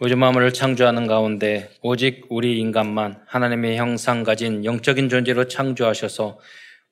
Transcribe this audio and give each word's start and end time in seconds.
우주 0.00 0.16
만물을 0.16 0.52
창조하는 0.52 1.08
가운데 1.08 1.68
오직 1.82 2.26
우리 2.28 2.60
인간만 2.60 3.20
하나님의 3.26 3.78
형상 3.78 4.22
가진 4.22 4.64
영적인 4.64 5.08
존재로 5.08 5.48
창조하셔서 5.48 6.38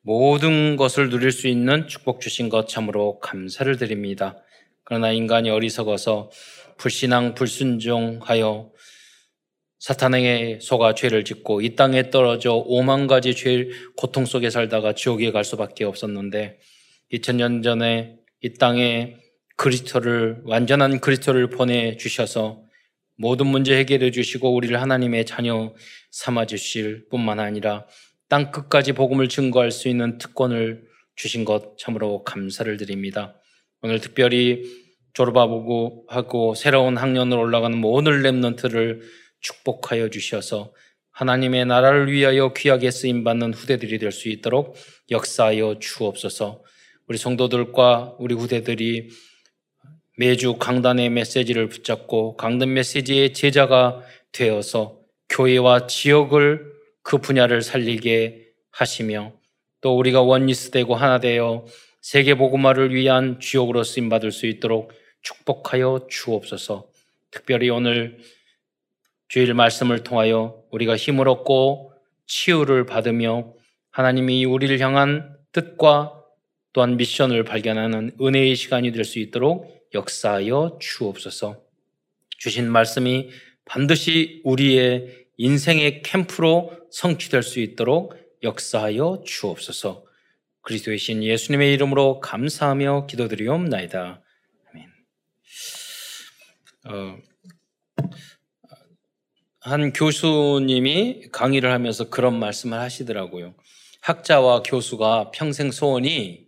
모든 0.02 0.74
것을 0.74 1.08
누릴 1.08 1.30
수 1.30 1.46
있는 1.46 1.86
축복 1.86 2.20
주신 2.20 2.48
것 2.48 2.66
참으로 2.66 3.20
감사를 3.20 3.76
드립니다. 3.76 4.42
그러나 4.82 5.12
인간이 5.12 5.50
어리석어서 5.50 6.32
불신앙 6.78 7.36
불순종하여 7.36 8.72
사탄에게 9.78 10.58
속아 10.60 10.94
죄를 10.94 11.24
짓고 11.24 11.60
이 11.60 11.76
땅에 11.76 12.10
떨어져 12.10 12.54
오만 12.54 13.06
가지 13.06 13.36
죄 13.36 13.68
고통 13.96 14.26
속에 14.26 14.50
살다가 14.50 14.94
지옥에 14.94 15.30
갈 15.30 15.44
수밖에 15.44 15.84
없었는데 15.84 16.58
2000년 17.12 17.62
전에 17.62 18.16
이 18.42 18.54
땅에 18.54 19.14
그리스도를 19.54 20.40
완전한 20.42 20.98
그리스도를 20.98 21.50
보내 21.50 21.96
주셔서 21.96 22.65
모든 23.16 23.46
문제 23.46 23.76
해결해 23.78 24.10
주시고 24.10 24.54
우리를 24.54 24.80
하나님의 24.80 25.26
자녀 25.26 25.74
삼아 26.10 26.46
주실 26.46 27.06
뿐만 27.10 27.40
아니라 27.40 27.86
땅 28.28 28.50
끝까지 28.50 28.92
복음을 28.92 29.28
증거할 29.28 29.70
수 29.70 29.88
있는 29.88 30.18
특권을 30.18 30.84
주신 31.14 31.44
것 31.44 31.78
참으로 31.78 32.24
감사를 32.24 32.76
드립니다. 32.76 33.40
오늘 33.80 34.00
특별히 34.00 34.64
졸업하고 35.14 36.04
하고 36.08 36.54
새로운 36.54 36.96
학년으로 36.96 37.40
올라가는 37.40 37.76
모든 37.78 38.22
랩런트를 38.22 39.00
축복하여 39.40 40.10
주셔서 40.10 40.74
하나님의 41.12 41.64
나라를 41.64 42.12
위하여 42.12 42.52
귀하게 42.52 42.90
쓰임 42.90 43.24
받는 43.24 43.54
후대들이 43.54 43.98
될 43.98 44.12
수 44.12 44.28
있도록 44.28 44.76
역사하여 45.10 45.78
주옵소서. 45.78 46.62
우리 47.08 47.16
성도들과 47.16 48.16
우리 48.18 48.34
후대들이 48.34 49.08
매주 50.16 50.56
강단의 50.56 51.10
메시지를 51.10 51.68
붙잡고 51.68 52.36
강단 52.36 52.72
메시지의 52.72 53.34
제자가 53.34 54.02
되어서 54.32 54.98
교회와 55.28 55.86
지역을 55.86 56.72
그 57.02 57.18
분야를 57.18 57.60
살리게 57.60 58.46
하시며 58.70 59.32
또 59.80 59.96
우리가 59.98 60.22
원리스 60.22 60.70
되고 60.70 60.94
하나 60.94 61.20
되어 61.20 61.66
세계 62.00 62.34
복음화를 62.34 62.94
위한 62.94 63.40
주역으로 63.40 63.84
쓰임 63.84 64.08
받을 64.08 64.32
수 64.32 64.46
있도록 64.46 64.92
축복하여 65.22 66.06
주옵소서. 66.08 66.88
특별히 67.30 67.68
오늘 67.68 68.18
주일 69.28 69.52
말씀을 69.54 70.02
통하여 70.02 70.62
우리가 70.70 70.96
힘을 70.96 71.28
얻고 71.28 71.92
치유를 72.26 72.86
받으며 72.86 73.52
하나님이 73.90 74.44
우리를 74.44 74.78
향한 74.80 75.36
뜻과 75.52 76.22
또한 76.72 76.96
미션을 76.96 77.44
발견하는 77.44 78.12
은혜의 78.20 78.56
시간이 78.56 78.92
될 78.92 79.04
수 79.04 79.18
있도록 79.18 79.75
역사하여 79.94 80.78
주옵소서. 80.80 81.62
주신 82.38 82.70
말씀이 82.70 83.30
반드시 83.64 84.40
우리의 84.44 85.26
인생의 85.36 86.02
캠프로 86.02 86.72
성취될 86.90 87.42
수 87.42 87.60
있도록 87.60 88.14
역사하여 88.42 89.22
주옵소서. 89.26 90.04
그리스도의 90.62 90.98
신 90.98 91.22
예수님의 91.22 91.72
이름으로 91.74 92.20
감사하며 92.20 93.06
기도드리옵나이다. 93.06 94.22
아멘. 94.70 94.86
어, 96.88 97.18
한 99.60 99.92
교수님이 99.92 101.28
강의를 101.32 101.72
하면서 101.72 102.08
그런 102.08 102.38
말씀을 102.38 102.78
하시더라고요. 102.78 103.54
학자와 104.00 104.62
교수가 104.62 105.32
평생 105.32 105.72
소원이 105.72 106.46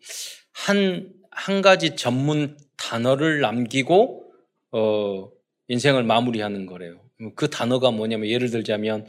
한, 0.52 1.12
한 1.30 1.62
가지 1.62 1.96
전문 1.96 2.56
단어를 2.78 3.40
남기고, 3.40 4.32
어, 4.72 5.30
인생을 5.68 6.04
마무리하는 6.04 6.66
거래요. 6.66 7.00
그 7.34 7.50
단어가 7.50 7.90
뭐냐면 7.90 8.28
예를 8.28 8.50
들자면 8.50 9.06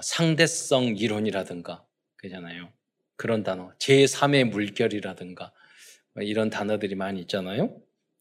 상대성 0.00 0.96
이론이라든가, 0.96 1.84
그잖아요. 2.16 2.68
그런 3.16 3.42
단어. 3.42 3.72
제3의 3.78 4.44
물결이라든가, 4.44 5.52
이런 6.20 6.50
단어들이 6.50 6.94
많이 6.94 7.20
있잖아요. 7.22 7.76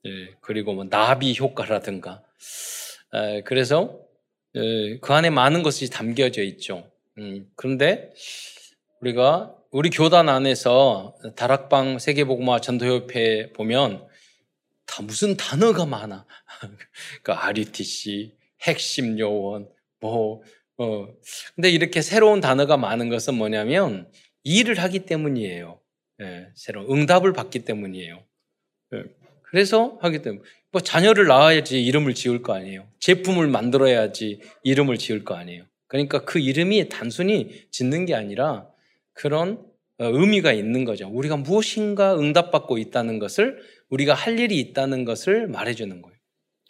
예, 0.06 0.35
그리고 0.41 0.73
뭐 0.73 0.85
나비 0.85 1.38
효과라든가. 1.38 2.23
에, 3.13 3.41
그래서 3.44 4.00
에, 4.56 5.00
그 5.00 5.13
안에 5.13 5.29
많은 5.29 5.63
것이 5.63 5.90
담겨져 5.90 6.44
있죠. 6.44 6.90
음, 7.17 7.47
그런데 7.56 8.13
우리가 9.01 9.53
우리 9.72 9.90
교단 9.90 10.29
안에서 10.29 11.16
다락방 11.35 12.00
세계복음화 12.00 12.61
전도협회 12.61 13.53
보면 13.53 14.06
다 14.87 15.03
무슨 15.03 15.37
단어가 15.37 15.85
많아. 15.85 16.25
그 17.21 17.31
RUTC, 17.31 18.33
핵심 18.63 19.19
요원, 19.19 19.69
뭐, 19.99 20.41
어. 20.77 21.07
근데 21.55 21.69
이렇게 21.69 22.01
새로운 22.01 22.41
단어가 22.41 22.77
많은 22.77 23.09
것은 23.09 23.35
뭐냐면 23.35 24.09
일을 24.43 24.79
하기 24.79 24.99
때문이에요. 25.05 25.79
예, 26.21 26.47
새로운 26.55 26.89
응답을 26.89 27.33
받기 27.33 27.59
때문이에요. 27.59 28.23
예, 28.95 29.03
그래서 29.43 29.97
하기 30.01 30.21
때문에. 30.21 30.41
뭐 30.71 30.81
자녀를 30.81 31.27
낳아야지 31.27 31.83
이름을 31.83 32.13
지을 32.13 32.41
거 32.41 32.53
아니에요. 32.53 32.87
제품을 32.99 33.47
만들어야지 33.47 34.41
이름을 34.63 34.97
지을 34.97 35.23
거 35.23 35.35
아니에요. 35.35 35.63
그러니까 35.87 36.25
그 36.25 36.39
이름이 36.39 36.89
단순히 36.89 37.65
짓는 37.71 38.05
게 38.05 38.15
아니라 38.15 38.67
그런 39.13 39.65
의미가 39.99 40.53
있는 40.53 40.85
거죠. 40.85 41.07
우리가 41.07 41.37
무엇인가 41.37 42.19
응답받고 42.19 42.77
있다는 42.77 43.19
것을 43.19 43.59
우리가 43.89 44.13
할 44.13 44.39
일이 44.39 44.59
있다는 44.59 45.05
것을 45.05 45.47
말해주는 45.47 46.01
거예요. 46.01 46.17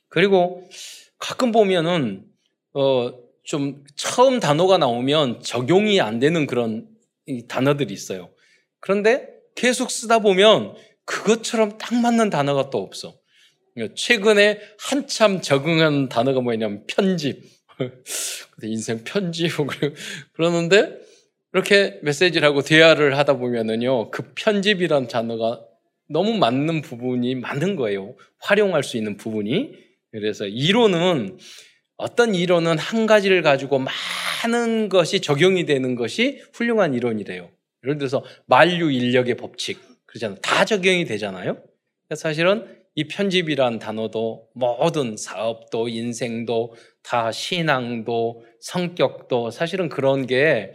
그리고 0.09 0.69
가끔 1.19 1.51
보면은 1.51 2.25
어 2.73 3.27
좀 3.47 3.81
처음 3.95 4.41
단어가 4.41 4.77
나오면 4.77 5.41
적용이 5.41 6.01
안 6.01 6.19
되는 6.19 6.45
그런 6.47 6.85
단어들이 7.47 7.93
있어요. 7.93 8.29
그런데 8.81 9.25
계속 9.55 9.89
쓰다 9.89 10.19
보면 10.19 10.75
그것처럼 11.05 11.77
딱 11.77 11.95
맞는 11.95 12.29
단어가 12.29 12.69
또 12.69 12.79
없어. 12.79 13.17
최근에 13.95 14.59
한참 14.79 15.39
적응한 15.39 16.09
단어가 16.09 16.41
뭐냐면 16.41 16.83
편집. 16.87 17.41
인생 18.63 19.05
편집. 19.05 19.51
그러는데 20.33 20.99
이렇게 21.53 21.99
메시지를 22.03 22.45
하고 22.45 22.61
대화를 22.61 23.17
하다 23.17 23.37
보면은요, 23.37 24.11
그 24.11 24.33
편집이란 24.35 25.07
단어가 25.07 25.61
너무 26.09 26.37
맞는 26.37 26.81
부분이 26.81 27.35
많은 27.35 27.75
거예요. 27.75 28.15
활용할 28.39 28.83
수 28.83 28.97
있는 28.97 29.17
부분이. 29.17 29.73
그래서 30.11 30.45
이론은 30.45 31.37
어떤 31.97 32.35
이론은 32.35 32.77
한 32.77 33.05
가지를 33.05 33.41
가지고 33.41 33.79
많은 34.43 34.89
것이 34.89 35.19
적용이 35.21 35.65
되는 35.65 35.95
것이 35.95 36.41
훌륭한 36.53 36.93
이론이래요. 36.93 37.49
예를 37.83 37.97
들어서 37.97 38.23
만류 38.45 38.91
인력의 38.91 39.35
법칙 39.35 39.79
그러잖아요. 40.05 40.39
다 40.41 40.65
적용이 40.65 41.05
되잖아요. 41.05 41.57
사실은 42.15 42.65
이 42.95 43.07
편집이란 43.07 43.79
단어도 43.79 44.47
모든 44.55 45.17
사업도 45.17 45.87
인생도 45.89 46.75
다 47.03 47.31
신앙도 47.31 48.45
성격도 48.61 49.51
사실은 49.51 49.89
그런 49.89 50.25
게 50.27 50.73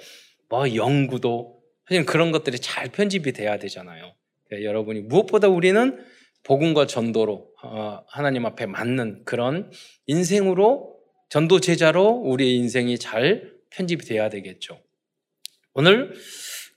뭐 0.53 0.75
연구도 0.75 1.63
사실 1.89 2.05
그런 2.05 2.31
것들이 2.31 2.59
잘 2.59 2.91
편집이 2.91 3.33
돼야 3.33 3.59
되잖아요. 3.59 4.15
그러니까 4.53 4.69
여러분이 4.69 5.01
무엇보다 5.03 5.49
우리는 5.49 5.99
복음과 6.43 6.87
전도로 6.87 7.49
어, 7.63 8.05
하나님 8.07 8.45
앞에 8.45 8.67
맞는 8.67 9.23
그런 9.25 9.71
인생으로 10.07 10.95
전도 11.31 11.61
제자로 11.61 12.09
우리의 12.09 12.57
인생이 12.57 12.99
잘 12.99 13.51
편집이 13.71 14.05
돼야 14.05 14.29
되겠죠. 14.29 14.79
오늘 15.73 16.13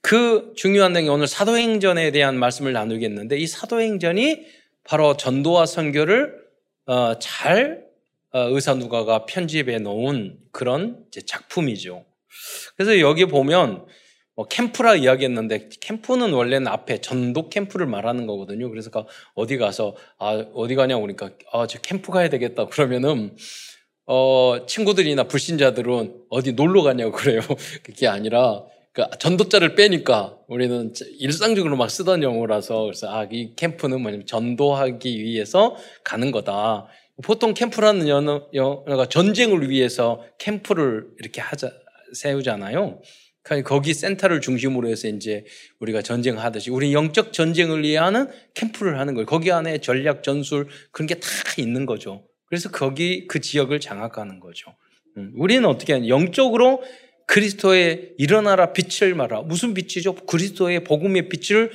그 0.02 0.54
중요한 0.56 0.94
내용이 0.94 1.10
오늘 1.10 1.28
사도행전에 1.28 2.12
대한 2.12 2.38
말씀을 2.38 2.72
나누겠는데 2.72 3.38
이 3.38 3.48
사도행전이 3.48 4.46
바로 4.86 5.18
전도와 5.18 5.66
선교를 5.66 6.34
어, 6.86 7.20
잘 7.20 7.84
어, 8.32 8.40
의사 8.52 8.74
누가가 8.76 9.26
편집해 9.26 9.80
놓은 9.80 10.38
그런 10.52 11.04
작품이죠. 11.26 12.06
그래서 12.78 13.00
여기 13.00 13.26
보면 13.26 13.86
뭐 14.36 14.48
캠프라 14.48 14.96
이야기했는데 14.96 15.70
캠프는 15.82 16.34
원래는 16.34 16.68
앞에 16.68 17.00
전도 17.02 17.50
캠프를 17.50 17.88
말하는 17.88 18.28
거거든요. 18.28 18.70
그래서 18.70 18.90
어디 19.34 19.58
가서 19.58 19.96
아 20.20 20.46
어디 20.54 20.76
가냐 20.76 20.98
그러니까 20.98 21.32
아 21.52 21.68
저 21.68 21.80
캠프 21.80 22.12
가야 22.12 22.30
되겠다 22.30 22.68
그러면은 22.68 23.36
어 24.08 24.66
친구들이나 24.68 25.24
불신자들은 25.26 26.26
어디 26.30 26.54
놀러 26.54 26.84
가냐고 26.84 27.12
그래요. 27.12 27.42
그게 27.84 28.08
아니라 28.08 28.64
그 28.94 29.04
전도자를 29.20 29.76
빼니까 29.76 30.38
우리는 30.48 30.94
일상적으로 31.20 31.76
막 31.78 31.90
쓰던 31.90 32.22
용어라서 32.24 32.84
그래서 32.84 33.10
아 33.10 33.26
이 33.32 33.54
캠프는 33.56 34.02
뭐냐면 34.02 34.26
전도하기 34.28 35.22
위해서 35.24 35.76
가는 36.04 36.32
거다. 36.32 36.88
보통 37.24 37.54
캠프라는 37.54 38.08
영어가 38.54 39.06
전쟁을 39.08 39.70
위해서 39.70 40.22
캠프를 40.40 41.08
이렇게 41.20 41.42
하자 41.42 41.72
세우잖아요. 42.14 43.02
그러니까 43.46 43.70
거기 43.70 43.94
센터를 43.94 44.42
중심으로 44.42 44.90
해서 44.90 45.08
이제 45.08 45.46
우리가 45.80 46.02
전쟁하듯이 46.02 46.72
우리 46.72 46.94
영적 46.94 47.32
전쟁을 47.32 47.84
위하는 47.84 48.28
캠프를 48.56 49.00
하는 49.00 49.14
거예요. 49.14 49.28
거기 49.28 49.52
안에 49.52 49.78
전략 49.78 50.24
전술 50.24 50.68
그런 50.92 51.06
게 51.08 51.16
다 51.16 51.28
있는 51.58 51.86
거죠. 51.86 52.26
그래서 52.48 52.70
거기 52.70 53.28
그 53.28 53.40
지역을 53.40 53.80
장악하는 53.80 54.40
거죠. 54.40 54.76
음, 55.18 55.32
우리는 55.36 55.64
어떻게 55.66 55.94
하냐? 55.94 56.08
영적으로 56.08 56.82
그리스도의 57.28 58.14
일어나라 58.18 58.74
빛을 58.74 59.14
말하. 59.16 59.42
무슨 59.42 59.74
빛이죠? 59.74 60.16
그리스도의 60.16 60.84
복음의 60.84 61.30
빛을 61.30 61.72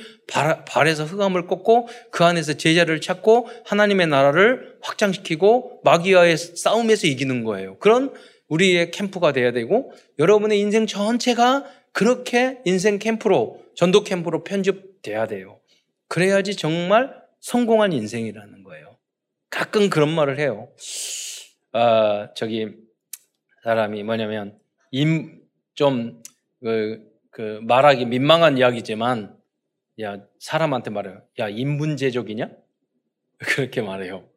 발에서 0.65 1.05
흑암을 1.05 1.47
꺾고 1.47 1.87
그 2.11 2.23
안에서 2.23 2.53
제자를 2.53 3.01
찾고 3.01 3.49
하나님의 3.65 4.07
나라를 4.07 4.75
확장시키고 4.81 5.81
마귀와의 5.83 6.37
싸움에서 6.37 7.07
이기는 7.07 7.43
거예요. 7.43 7.77
그런 7.79 8.13
우리의 8.51 8.91
캠프가 8.91 9.31
돼야 9.31 9.51
되고 9.51 9.91
여러분의 10.19 10.59
인생 10.59 10.85
전체가 10.85 11.65
그렇게 11.93 12.59
인생 12.65 12.99
캠프로 12.99 13.63
전도 13.75 14.03
캠프로 14.03 14.43
편집돼야 14.43 15.27
돼요. 15.27 15.59
그래야지 16.07 16.55
정말 16.55 17.15
성공한 17.39 17.93
인생이라는 17.93 18.63
거예요. 18.63 18.97
가끔 19.49 19.89
그런 19.89 20.13
말을 20.13 20.37
해요. 20.37 20.69
아, 21.71 22.29
저기 22.35 22.67
사람이 23.63 24.03
뭐냐면 24.03 24.59
임, 24.91 25.41
좀, 25.73 26.21
그, 26.61 26.99
그, 27.29 27.61
말하기 27.63 28.05
민망한 28.05 28.57
이야기지만, 28.57 29.37
야, 30.01 30.17
사람한테 30.39 30.89
말해요. 30.89 31.21
야, 31.39 31.47
인분제적이냐? 31.47 32.49
그렇게 33.37 33.81
말해요. 33.81 34.27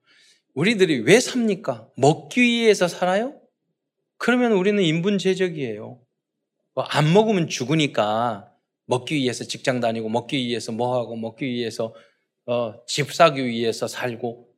우리들이 0.54 1.00
왜 1.00 1.18
삽니까? 1.18 1.88
먹기 1.96 2.40
위해서 2.40 2.86
살아요? 2.86 3.34
그러면 4.24 4.52
우리는 4.52 4.82
인분제적이에요. 4.82 6.00
뭐 6.74 6.86
안 6.88 7.12
먹으면 7.12 7.46
죽으니까 7.46 8.50
먹기 8.86 9.16
위해서 9.16 9.44
직장 9.44 9.80
다니고 9.80 10.08
먹기 10.08 10.38
위해서 10.38 10.72
뭐 10.72 10.98
하고 10.98 11.14
먹기 11.14 11.44
위해서 11.44 11.94
어, 12.46 12.74
집 12.86 13.12
사기 13.12 13.44
위해서 13.44 13.86
살고 13.86 14.48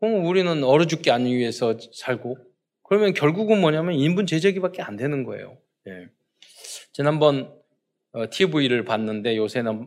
그럼 0.00 0.26
우리는 0.26 0.64
얼어 0.64 0.88
죽기 0.88 1.12
안 1.12 1.26
위해서 1.26 1.78
살고 1.92 2.36
그러면 2.82 3.14
결국은 3.14 3.60
뭐냐면 3.60 3.94
인분 3.94 4.26
제적이밖에 4.26 4.82
안 4.82 4.96
되는 4.96 5.22
거예요. 5.22 5.56
예. 5.86 6.08
지난번 6.92 7.54
어, 8.10 8.28
TV를 8.28 8.84
봤는데 8.84 9.36
요새는 9.36 9.86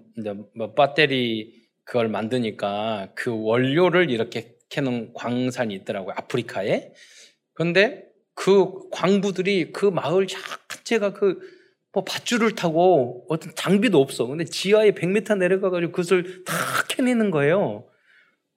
뭐 0.56 0.74
배터리 0.74 1.68
그걸 1.84 2.08
만드니까 2.08 3.10
그 3.16 3.38
원료를 3.38 4.10
이렇게 4.10 4.56
캐는 4.70 5.14
광산이 5.14 5.74
있더라고요. 5.76 6.14
아프리카에. 6.18 6.94
그런데 7.52 8.15
그 8.36 8.90
광부들이 8.92 9.72
그 9.72 9.88
마을 9.88 10.28
자체가 10.28 11.14
그 11.14 11.40
뭐 11.96 12.04
밧줄을 12.04 12.56
타고 12.56 13.26
어떤 13.30 13.54
장비도 13.56 14.00
없어. 14.02 14.28
근데 14.28 14.44
지하에 14.44 14.92
100m 14.92 15.38
내려가가지고 15.38 15.94
그것을 15.94 16.44
다 16.44 16.54
캐내는 16.90 17.32
거예요. 17.32 17.86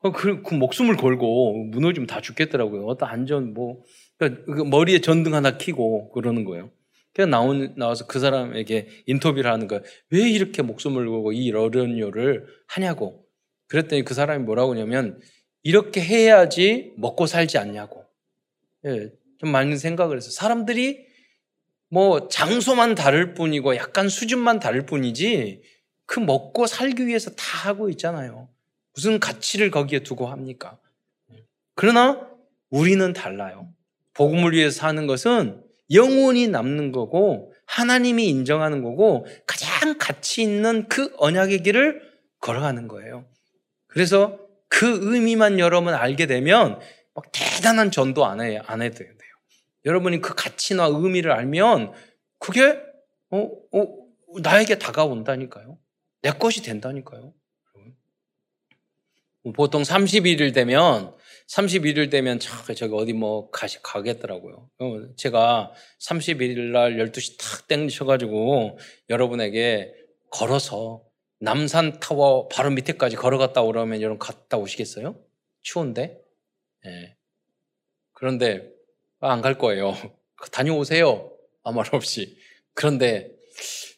어, 0.00 0.12
그, 0.12 0.42
그 0.42 0.54
목숨을 0.54 0.96
걸고 0.96 1.66
무너지면 1.70 2.08
다 2.08 2.20
죽겠더라고요. 2.20 2.84
어떤 2.86 3.08
안전 3.08 3.54
뭐 3.54 3.84
그러니까 4.18 4.44
그 4.44 4.62
머리에 4.62 5.00
전등 5.00 5.34
하나 5.34 5.56
키고 5.56 6.10
그러는 6.10 6.44
거예요. 6.44 6.70
그냥 7.14 7.30
나온, 7.30 7.74
나와서 7.76 8.06
그 8.08 8.18
사람에게 8.18 8.88
인터뷰를 9.06 9.50
하는 9.50 9.68
거예요. 9.68 9.84
왜 10.10 10.28
이렇게 10.28 10.62
목숨을 10.62 11.08
걸고 11.08 11.32
이 11.32 11.52
어려운요를 11.52 12.44
하냐고. 12.66 13.24
그랬더니 13.68 14.02
그 14.02 14.14
사람이 14.14 14.44
뭐라고 14.44 14.72
하냐면 14.72 15.20
이렇게 15.62 16.00
해야지 16.00 16.92
먹고 16.96 17.26
살지 17.26 17.56
않냐고. 17.58 18.04
예, 18.84 19.12
좀 19.38 19.50
많은 19.50 19.78
생각을 19.78 20.16
해서 20.16 20.30
사람들이 20.30 21.06
뭐 21.90 22.28
장소만 22.28 22.94
다를 22.94 23.34
뿐이고 23.34 23.76
약간 23.76 24.08
수준만 24.08 24.60
다를 24.60 24.84
뿐이지 24.84 25.62
그 26.06 26.20
먹고 26.20 26.66
살기 26.66 27.06
위해서 27.06 27.30
다 27.30 27.68
하고 27.68 27.88
있잖아요. 27.90 28.48
무슨 28.94 29.20
가치를 29.20 29.70
거기에 29.70 30.00
두고 30.00 30.26
합니까? 30.26 30.78
그러나 31.74 32.28
우리는 32.70 33.12
달라요. 33.12 33.72
복음을 34.14 34.52
위해서 34.52 34.80
사는 34.80 35.06
것은 35.06 35.62
영원히 35.92 36.48
남는 36.48 36.92
거고 36.92 37.54
하나님이 37.66 38.28
인정하는 38.28 38.82
거고 38.82 39.26
가장 39.46 39.96
가치 39.98 40.42
있는 40.42 40.88
그 40.88 41.14
언약의 41.18 41.62
길을 41.62 42.02
걸어가는 42.40 42.88
거예요. 42.88 43.24
그래서 43.86 44.38
그 44.68 45.14
의미만 45.14 45.58
여러분 45.58 45.94
알게 45.94 46.26
되면 46.26 46.80
막 47.14 47.24
대단한 47.32 47.90
전도 47.90 48.26
안, 48.26 48.40
해, 48.40 48.60
안 48.66 48.82
해도 48.82 48.98
돼요. 48.98 49.17
여러분이 49.84 50.20
그 50.20 50.34
가치나 50.34 50.86
의미를 50.86 51.32
알면 51.32 51.92
그게 52.38 52.80
어, 53.30 53.50
어, 53.72 54.40
나에게 54.42 54.78
다가온다니까요. 54.78 55.78
내 56.22 56.30
것이 56.30 56.62
된다니까요. 56.62 57.32
보통 59.54 59.82
31일 59.82 60.52
되면 60.52 61.14
31일 61.48 62.10
되면 62.10 62.38
저기 62.38 62.94
어디 62.94 63.12
뭐 63.12 63.50
가시, 63.50 63.80
가겠더라고요. 63.82 64.68
어, 64.78 65.14
제가 65.16 65.72
31일 66.00 66.72
날 66.72 66.96
12시 66.96 67.38
탁 67.38 67.68
땡기셔가지고 67.68 68.78
여러분에게 69.08 69.94
걸어서 70.30 71.02
남산 71.40 72.00
타워 72.00 72.48
바로 72.48 72.70
밑에까지 72.70 73.16
걸어갔다 73.16 73.62
오라면 73.62 74.02
여러분 74.02 74.18
갔다 74.18 74.58
오시겠어요? 74.58 75.18
추운데? 75.62 76.20
예. 76.84 76.90
네. 76.90 77.16
그런데 78.12 78.68
아, 79.20 79.32
안 79.32 79.42
갈 79.42 79.58
거예요. 79.58 79.94
다녀오세요. 80.52 81.32
아무 81.64 81.78
말 81.78 81.86
없이. 81.94 82.38
그런데 82.74 83.30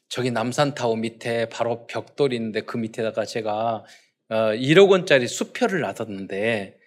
저기 0.08 0.30
남산 0.30 0.74
타워 0.74 0.96
밑에 0.96 1.48
바로 1.48 1.86
벽돌이 1.86 2.34
있는데 2.36 2.62
그 2.62 2.76
밑에다가 2.78 3.24
제가 3.24 3.84
1억 4.30 4.88
어, 4.88 4.90
원짜리 4.90 5.28
수표를 5.28 5.80
놔뒀는데 5.80 6.78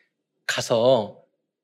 가서 0.47 1.23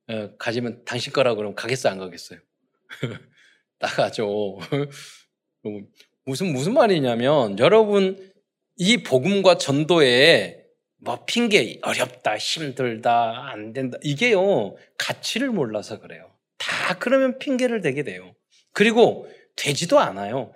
어, 0.10 0.30
가지면 0.38 0.84
당신 0.86 1.12
거라고 1.12 1.38
그러면 1.38 1.56
가겠어요, 1.56 1.92
안 1.94 2.00
가겠어요? 2.00 2.40
나가죠. 3.80 4.60
무슨 6.26 6.54
무슨 6.54 6.74
말이냐면 6.74 7.58
여러분 7.60 8.32
이 8.78 8.98
복음과 9.04 9.58
전도에 9.58 10.66
뭐 10.98 11.26
핑계 11.26 11.80
어렵다, 11.82 12.38
힘들다, 12.38 13.50
안 13.52 13.74
된다 13.74 13.98
이게요 14.04 14.76
가치를 14.98 15.50
몰라서 15.50 16.00
그래요. 16.00 16.30
다 16.70 16.98
그러면 17.00 17.40
핑계를 17.40 17.82
대게 17.82 18.04
돼요. 18.04 18.34
그리고 18.74 19.28
되지도 19.56 19.98
않아요. 20.00 20.54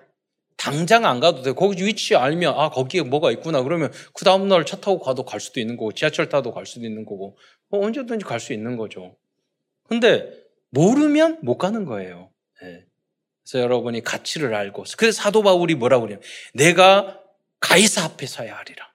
당장 0.58 1.06
안 1.06 1.20
가도 1.20 1.42
돼. 1.42 1.52
거기 1.52 1.84
위치 1.84 2.16
알면 2.16 2.54
아 2.56 2.70
거기에 2.70 3.02
뭐가 3.02 3.32
있구나. 3.32 3.64
그러면 3.64 3.92
그 4.14 4.24
다음 4.24 4.48
날 4.48 4.64
차 4.64 4.78
타고 4.78 5.00
가도 5.00 5.26
갈 5.26 5.40
수도 5.40 5.60
있는 5.60 5.76
거고 5.76 5.92
지하철 5.92 6.30
타도 6.30 6.54
갈 6.54 6.66
수도 6.68 6.86
있는 6.86 7.04
거고 7.06 7.38
어, 7.72 7.80
언제든지 7.84 8.24
갈 8.26 8.40
수 8.40 8.54
있는 8.54 8.78
거죠. 8.78 9.18
근데 9.90 10.30
모르면 10.70 11.40
못 11.42 11.58
가는 11.58 11.84
거예요. 11.86 12.30
네. 12.62 12.86
그래서 13.44 13.64
여러분이 13.64 14.04
가치를 14.04 14.54
알고 14.54 14.84
그래서 14.98 15.22
사도 15.22 15.42
바울이 15.42 15.76
뭐라고 15.76 16.06
그래요? 16.06 16.20
내가 16.54 17.20
가이사 17.60 18.04
앞에 18.06 18.26
서야 18.28 18.56
하리라. 18.56 18.94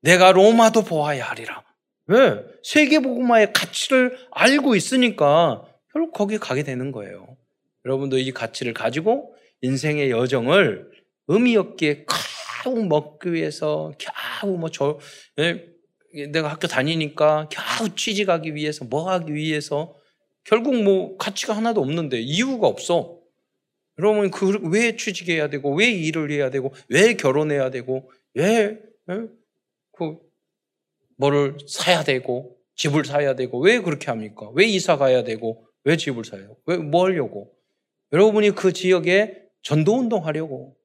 내가 0.00 0.32
로마도 0.32 0.82
보아야 0.82 1.24
하리라. 1.28 1.62
왜? 2.06 2.42
세계복음화의 2.62 3.52
가치를 3.52 4.16
알고 4.30 4.76
있으니까 4.76 5.64
결국 5.92 6.12
거기에 6.12 6.38
가게 6.38 6.62
되는 6.62 6.92
거예요. 6.92 7.36
여러분도 7.84 8.18
이 8.18 8.32
가치를 8.32 8.74
가지고 8.74 9.34
인생의 9.60 10.10
여정을 10.10 10.90
의미 11.28 11.56
없게 11.56 12.06
겨우 12.62 12.84
먹기 12.84 13.32
위해서 13.32 13.92
겨우 13.98 14.56
뭐 14.56 14.70
저, 14.70 14.98
예? 15.38 15.66
내가 16.30 16.48
학교 16.48 16.68
다니니까 16.68 17.48
겨우 17.50 17.94
취직하기 17.94 18.54
위해서 18.54 18.84
뭐 18.84 19.10
하기 19.10 19.34
위해서 19.34 19.96
결국 20.44 20.82
뭐 20.82 21.16
가치가 21.16 21.56
하나도 21.56 21.80
없는데 21.80 22.20
이유가 22.20 22.66
없어. 22.66 23.18
여러분 23.98 24.30
그 24.30 24.58
왜 24.70 24.96
취직해야 24.96 25.48
되고 25.50 25.74
왜 25.74 25.90
일을 25.90 26.30
해야 26.30 26.50
되고 26.50 26.72
왜 26.88 27.14
결혼해야 27.14 27.70
되고 27.70 28.10
왜그 28.34 28.80
예? 29.10 30.16
뭐를 31.16 31.58
사야 31.68 32.02
되고 32.02 32.56
집을 32.74 33.04
사야 33.04 33.34
되고 33.36 33.60
왜 33.60 33.80
그렇게 33.80 34.06
합니까? 34.06 34.50
왜 34.54 34.64
이사 34.66 34.96
가야 34.96 35.24
되고 35.24 35.66
왜 35.84 35.96
집을 35.96 36.24
사요? 36.24 36.56
왜 36.66 36.76
뭐 36.76 37.04
하려고? 37.06 37.52
여러분이 38.12 38.50
그 38.52 38.72
지역에 38.72 39.42
전도 39.62 39.98
운동 39.98 40.26
하려고 40.26 40.76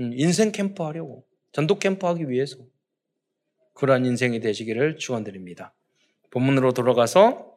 음, 0.00 0.12
인생 0.14 0.52
캠프 0.52 0.82
하려고 0.82 1.24
전도 1.52 1.78
캠프 1.78 2.06
하기 2.06 2.28
위해서 2.28 2.56
그러한 3.74 4.04
인생이 4.06 4.40
되시기를 4.40 4.98
축원드립니다. 4.98 5.74
본문으로 6.30 6.72
돌아가서 6.72 7.56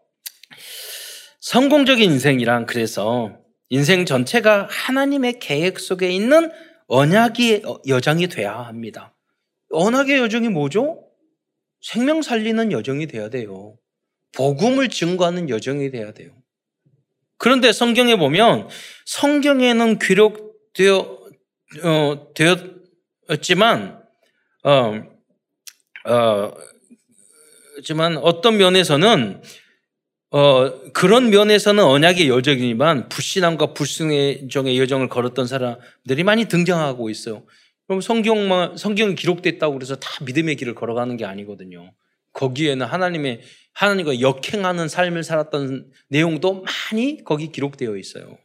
성공적인 1.40 2.12
인생이란 2.12 2.66
그래서 2.66 3.38
인생 3.70 4.06
전체가 4.06 4.68
하나님의 4.70 5.40
계획 5.40 5.80
속에 5.80 6.10
있는 6.12 6.52
언약의 6.88 7.64
여정이 7.88 8.28
돼야 8.28 8.58
합니다. 8.60 9.14
언약의 9.72 10.18
여정이 10.20 10.50
뭐죠? 10.50 11.06
생명 11.82 12.22
살리는 12.22 12.72
여정이 12.72 13.08
돼야 13.08 13.30
돼요. 13.30 13.78
복음을 14.34 14.90
증거하는 14.90 15.50
여정이 15.50 15.92
돼야 15.92 16.14
돼요. 16.14 16.32
그런데 17.40 17.72
성경에 17.72 18.16
보면 18.18 18.68
성경에는 19.06 19.98
기록되어 19.98 21.20
어, 21.84 22.28
되었지만 23.28 24.00
어, 24.64 25.04
어, 26.06 26.52
지만 27.84 28.18
어떤 28.18 28.58
면에서는 28.58 29.42
어, 30.32 30.92
그런 30.92 31.30
면에서는 31.30 31.84
언약의 31.84 32.28
여정이지만 32.28 33.10
불신앙과 33.10 33.74
불순종의 33.74 34.78
여정을 34.78 35.08
걸었던 35.08 35.48
사람들이 35.48 36.24
많이 36.24 36.46
등장하고 36.46 37.10
있어요. 37.10 37.44
그럼 37.88 38.02
성경만 38.02 38.78
성경이 38.78 39.16
기록됐다고 39.16 39.74
그래서 39.74 39.96
다 39.96 40.10
믿음의 40.26 40.58
길을 40.58 40.76
걸어가는 40.76 41.18
게 41.18 41.26
아니거든요. 41.26 41.94
거기에는 42.34 42.86
하나님의 42.86 43.42
하나님과 43.74 44.20
역행하는 44.20 44.88
삶을 44.88 45.24
살았던 45.24 45.92
내용도 46.10 46.64
많이 46.64 47.24
거기 47.24 47.52
기록되어 47.52 47.96
있어요. 47.98 48.38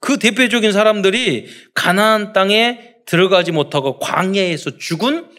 그 0.00 0.18
대표적인 0.18 0.72
사람들이 0.72 1.48
가나안 1.74 2.32
땅에 2.32 2.96
들어가지 3.06 3.52
못하고 3.52 3.98
광야에서 3.98 4.78
죽은 4.78 5.30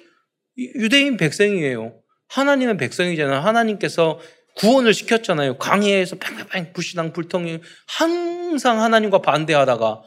유대인 0.58 1.18
백성이에요. 1.18 1.96
하나님의 2.28 2.78
백성이잖아요. 2.78 3.40
하나님께서 3.40 4.20
구원을 4.56 4.94
시켰잖아요. 4.94 5.58
광야에서 5.58 6.18
팽팽팽 6.18 6.74
불신앙 6.74 7.13
불통이 7.13 7.60
항상 7.88 8.82
하나님과 8.82 9.20
반대하다가 9.20 10.01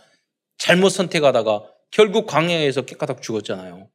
잘못 0.59 0.91
선택하다가 0.91 1.65
결국 1.91 2.27
광야에서 2.27 2.83
깨까닥 2.83 3.23
죽었잖아요. 3.23 3.89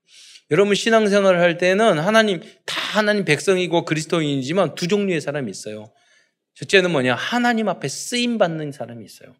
여러분 0.52 0.74
신앙생활을 0.74 1.40
할 1.40 1.58
때는 1.58 2.00
하나님 2.00 2.42
다 2.66 2.82
하나님 2.98 3.24
백성이고 3.24 3.86
그리스도인이지만 3.86 4.76
두 4.76 4.88
종류의 4.88 5.22
사람이 5.22 5.50
있어요. 5.52 5.92
첫째는 6.56 6.92
뭐냐? 6.92 7.16
하나님 7.16 7.70
앞에 7.70 7.88
쓰임 7.88 8.38
받는 8.38 8.72
사람이 8.72 9.06
있어요. 9.06 9.36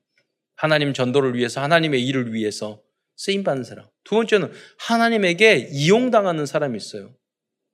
하나님 0.56 0.94
전도를 0.94 1.36
위해서 1.36 1.62
하나님의 1.62 2.06
일을 2.06 2.34
위해서 2.34 2.82
쓰임 3.18 3.44
받는 3.44 3.64
사람. 3.64 3.86
두 4.04 4.16
번째는 4.16 4.52
하나님에게 4.78 5.70
이용당하는 5.72 6.46
사람이 6.46 6.78
있어요. 6.78 7.14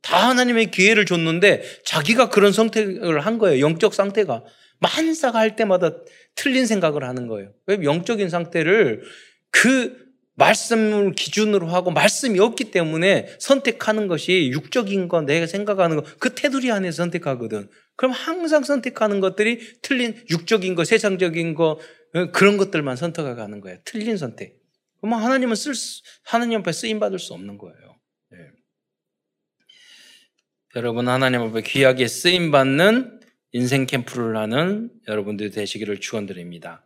다 0.01 0.29
하나님의 0.29 0.71
기회를 0.71 1.05
줬는데 1.05 1.63
자기가 1.83 2.29
그런 2.29 2.51
선택을 2.51 3.19
한 3.19 3.37
거예요. 3.37 3.59
영적 3.59 3.93
상태가 3.93 4.43
만사가 4.79 5.39
할 5.39 5.55
때마다 5.55 5.91
틀린 6.35 6.65
생각을 6.65 7.03
하는 7.03 7.27
거예요. 7.27 7.51
왜 7.65 7.79
영적인 7.83 8.29
상태를 8.29 9.03
그 9.51 10.04
말씀을 10.35 11.13
기준으로 11.13 11.67
하고 11.67 11.91
말씀이 11.91 12.39
없기 12.39 12.71
때문에 12.71 13.35
선택하는 13.39 14.07
것이 14.07 14.49
육적인 14.51 15.07
거, 15.07 15.21
내가 15.21 15.47
생각하는 15.47 15.97
거, 15.97 16.03
그 16.19 16.35
테두리 16.35 16.71
안에 16.71 16.91
선택하거든. 16.91 17.69
그럼 17.95 18.11
항상 18.11 18.63
선택하는 18.63 19.21
것들이 19.21 19.59
틀린 19.81 20.21
육적인 20.29 20.75
거, 20.75 20.83
세상적인 20.83 21.55
거, 21.55 21.79
어, 22.13 22.31
그런 22.31 22.57
것들만 22.57 22.97
선택해 22.97 23.35
가는 23.35 23.61
거예요. 23.61 23.77
틀린 23.85 24.17
선택. 24.17 24.59
그러면 24.99 25.23
하나님은 25.23 25.55
쓸, 25.55 25.73
하나님 26.23 26.59
앞에 26.59 26.71
쓰임 26.71 26.99
받을 26.99 27.19
수 27.19 27.33
없는 27.33 27.57
거예요. 27.57 27.95
네. 28.31 28.37
여러분, 30.75 31.07
하나님 31.07 31.41
앞에 31.41 31.61
귀하게 31.61 32.07
쓰임 32.07 32.51
받는 32.51 33.21
인생 33.53 33.85
캠프를 33.85 34.35
하는 34.35 34.91
여러분들이 35.07 35.51
되시기를 35.51 36.01
축원드립니다. 36.01 36.85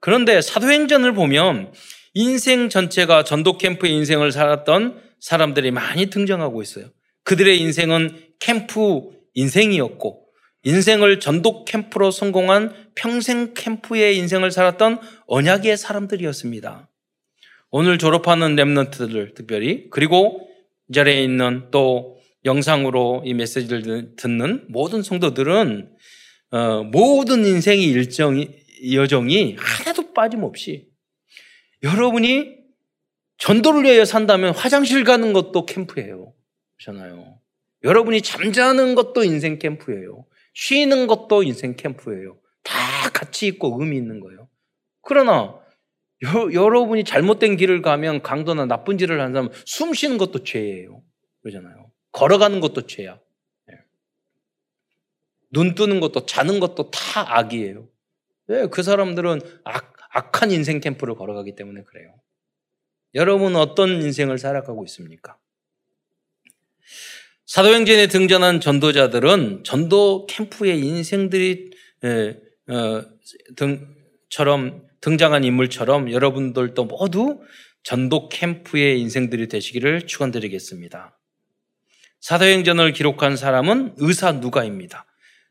그런데 0.00 0.42
사도행전을 0.42 1.14
보면 1.14 1.72
인생 2.20 2.68
전체가 2.68 3.22
전도 3.22 3.58
캠프의 3.58 3.92
인생을 3.92 4.32
살았던 4.32 5.00
사람들이 5.20 5.70
많이 5.70 6.06
등장하고 6.06 6.62
있어요. 6.62 6.86
그들의 7.22 7.60
인생은 7.60 8.10
캠프 8.40 9.10
인생이었고 9.34 10.26
인생을 10.64 11.20
전도 11.20 11.64
캠프로 11.64 12.10
성공한 12.10 12.74
평생 12.96 13.54
캠프의 13.54 14.18
인생을 14.18 14.50
살았던 14.50 14.98
언약의 15.28 15.76
사람들이었습니다. 15.76 16.90
오늘 17.70 17.98
졸업하는 17.98 18.56
랩런트들 18.56 19.36
특별히 19.36 19.88
그리고 19.90 20.48
이 20.90 20.94
자리에 20.94 21.22
있는 21.22 21.68
또 21.70 22.18
영상으로 22.44 23.22
이 23.26 23.32
메시지를 23.32 24.16
듣는 24.16 24.64
모든 24.68 25.04
성도들은 25.04 25.88
어, 26.50 26.82
모든 26.82 27.44
인생의 27.46 27.84
일정이 27.84 28.48
여정이 28.92 29.54
하나도 29.56 30.12
빠짐없이 30.14 30.87
여러분이 31.82 32.58
전도를 33.38 33.84
위하여 33.84 34.04
산다면 34.04 34.54
화장실 34.54 35.04
가는 35.04 35.32
것도 35.32 35.66
캠프예요. 35.66 36.34
그렇잖아요. 36.76 37.38
여러분이 37.84 38.22
잠자는 38.22 38.94
것도 38.94 39.24
인생 39.24 39.58
캠프예요. 39.58 40.26
쉬는 40.54 41.06
것도 41.06 41.44
인생 41.44 41.76
캠프예요. 41.76 42.38
다 42.64 42.74
같이 43.12 43.46
있고 43.46 43.78
의미 43.80 43.96
있는 43.96 44.20
거예요. 44.20 44.48
그러나 45.02 45.58
여, 46.24 46.52
여러분이 46.52 47.04
잘못된 47.04 47.56
길을 47.56 47.80
가면 47.80 48.22
강도나 48.22 48.66
나쁜 48.66 48.98
짓을 48.98 49.20
하는 49.20 49.32
사람은 49.32 49.52
숨 49.64 49.94
쉬는 49.94 50.18
것도 50.18 50.42
죄예요. 50.42 51.02
그러잖아요. 51.42 51.92
걸어가는 52.10 52.60
것도 52.60 52.86
죄야. 52.86 53.20
네. 53.66 53.74
눈 55.50 55.76
뜨는 55.76 56.00
것도 56.00 56.26
자는 56.26 56.58
것도 56.58 56.90
다 56.90 57.38
악이에요. 57.38 57.88
왜? 58.48 58.66
그 58.66 58.82
사람들은 58.82 59.40
악, 59.62 59.94
악한 60.10 60.50
인생 60.50 60.80
캠프를 60.80 61.14
걸어가기 61.14 61.54
때문에 61.54 61.82
그래요. 61.84 62.14
여러분 63.14 63.56
어떤 63.56 64.02
인생을 64.02 64.38
살아가고 64.38 64.84
있습니까? 64.84 65.38
사도행전에 67.46 68.08
등장한 68.08 68.60
전도자들은 68.60 69.64
전도 69.64 70.26
캠프의 70.26 70.80
인생들이 70.80 71.70
에, 72.04 72.36
어, 72.70 73.04
등처럼 73.56 74.86
등장한 75.00 75.44
인물처럼 75.44 76.12
여러분들도 76.12 76.84
모두 76.84 77.40
전도 77.82 78.28
캠프의 78.28 79.00
인생들이 79.00 79.48
되시기를 79.48 80.06
축원드리겠습니다. 80.06 81.18
사도행전을 82.20 82.92
기록한 82.92 83.36
사람은 83.36 83.94
의사 83.96 84.32
누가입니다. 84.32 85.06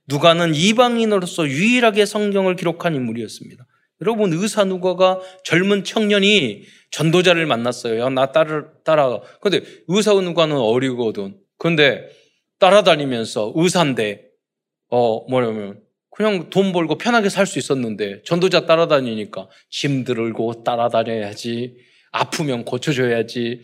누가는 0.07 0.53
이방인으로서 0.53 1.47
유일하게 1.47 2.05
성경을 2.05 2.55
기록한 2.55 2.95
인물이었습니다. 2.95 3.65
여러분 4.01 4.31
의사 4.33 4.63
누가가 4.63 5.19
젊은 5.43 5.83
청년이 5.83 6.63
전도자를 6.91 7.45
만났어요. 7.45 7.99
야, 7.99 8.09
나 8.09 8.31
따라 8.31 8.65
따라가. 8.83 9.21
근데 9.41 9.61
의사 9.87 10.13
누가는 10.13 10.55
어리거든. 10.55 11.37
근데 11.57 12.07
따라다니면서 12.59 13.53
의사인데 13.55 14.25
어 14.89 15.25
뭐냐면 15.29 15.81
그냥 16.11 16.49
돈 16.49 16.71
벌고 16.71 16.97
편하게 16.97 17.29
살 17.29 17.45
수 17.45 17.59
있었는데 17.59 18.21
전도자 18.23 18.65
따라다니니까 18.65 19.47
짐 19.69 20.03
들고 20.03 20.63
따라다녀야지 20.63 21.75
아프면 22.11 22.65
고쳐줘야지 22.65 23.61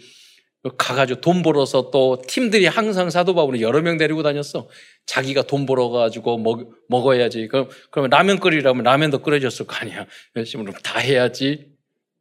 가가지고 0.78 1.20
돈 1.22 1.42
벌어서 1.42 1.92
또 1.92 2.22
팀들이 2.26 2.66
항상 2.68 3.10
사도 3.10 3.36
바울을 3.36 3.60
여러 3.62 3.82
명 3.82 3.98
데리고 3.98 4.24
다녔어. 4.24 4.70
자기가 5.06 5.44
돈 5.44 5.66
벌어가지고 5.66 6.38
먹, 6.38 6.72
먹어야지. 6.88 7.48
그럼, 7.48 7.68
그러면 7.92 8.10
라면 8.10 8.40
끓이라면 8.40 8.84
라면도 8.84 9.20
끓여줬을 9.20 9.68
거 9.68 9.76
아니야. 9.76 10.06
열심히 10.38 10.66
다 10.82 11.00
해야지. 11.00 11.74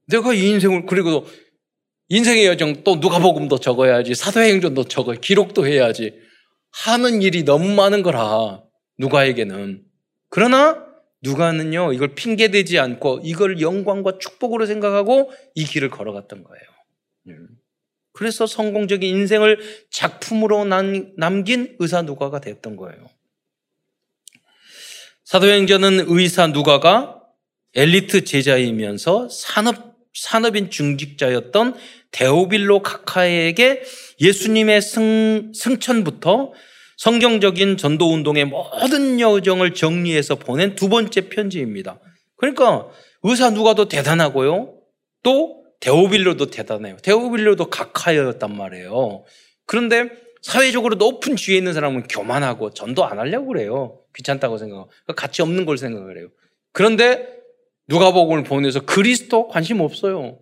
내가 0.09 0.35
이 0.35 0.49
인생을, 0.49 0.87
그리고 0.87 1.25
인생의 2.09 2.47
여정 2.47 2.83
또 2.83 2.97
누가복음도 2.97 3.59
적어야지. 3.59 4.15
사도행전도 4.15 4.85
적어. 4.85 5.13
기록도 5.13 5.67
해야지. 5.67 6.15
하는 6.73 7.23
일이 7.23 7.45
너무 7.45 7.73
많은 7.75 8.03
거라. 8.03 8.63
누가에게는. 8.99 9.85
그러나 10.29 10.85
누가는요, 11.23 11.93
이걸 11.93 12.15
핑계대지 12.15 12.81
않고 12.81 13.21
이걸 13.23 13.61
영광과 13.61 14.19
축복으로 14.19 14.67
생각하고 14.67 15.31
이 15.55 15.65
길을 15.65 15.91
걸어갔던 15.91 16.43
거예요. 16.43 17.43
음. 18.13 18.19
그래서 18.23 18.47
성공적인 18.47 19.09
인생을 19.09 19.59
작품으로 19.91 20.65
남긴 21.17 21.77
의사 21.79 22.03
누가가 22.03 22.41
됐던 22.41 22.77
거예요. 22.77 23.09
사도행전은 25.25 26.05
의사 26.09 26.49
누가가 26.49 27.19
엘리트 27.75 28.25
제자이면서 28.25 29.29
산업, 29.31 29.97
산업인 30.13 30.71
중직자였던 30.71 31.75
데오빌로 32.11 32.83
카카에게 32.83 33.83
예수님의 34.21 34.83
승, 34.83 35.53
승천부터 35.55 36.53
성경적인 36.99 37.79
전도 37.79 38.13
운동의 38.13 38.45
모든 38.45 39.19
여정을 39.19 39.73
정리해서 39.73 40.35
보낸 40.35 40.75
두 40.75 40.91
번째 40.91 41.31
편지입니다. 41.31 41.99
그러니까 42.37 42.89
의사 43.23 43.51
누가도 43.51 43.89
대단하고요. 43.89 44.75
또 45.23 45.62
데오빌로도 45.83 46.47
대단해요. 46.47 46.97
데오빌로도 46.99 47.67
각하였단 47.67 48.57
말이에요. 48.57 49.25
그런데 49.67 50.11
사회적으로 50.41 50.95
높은 50.95 51.37
지위에 51.37 51.59
있는 51.59 51.73
사람은 51.73 52.05
교만하고 52.05 52.71
전도 52.71 53.05
안 53.05 53.19
하려고 53.19 53.49
그래요. 53.49 54.01
귀찮다고 54.15 54.59
생각하고. 54.59 54.91
그러니까 55.05 55.15
가치 55.15 55.43
없는 55.43 55.67
걸 55.67 55.77
생각을 55.77 56.19
해요. 56.19 56.29
그런데 56.73 57.29
누가 57.89 58.13
복음을 58.13 58.45
보내서 58.45 58.81
그리스도 58.81 59.49
관심 59.49 59.81
없어요. 59.81 60.39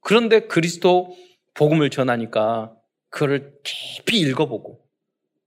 그런데 0.00 0.40
그리스도 0.40 1.16
복음을 1.54 1.88
전하니까 1.88 2.74
그를 3.08 3.54
깊이 3.62 4.20
읽어보고 4.20 4.80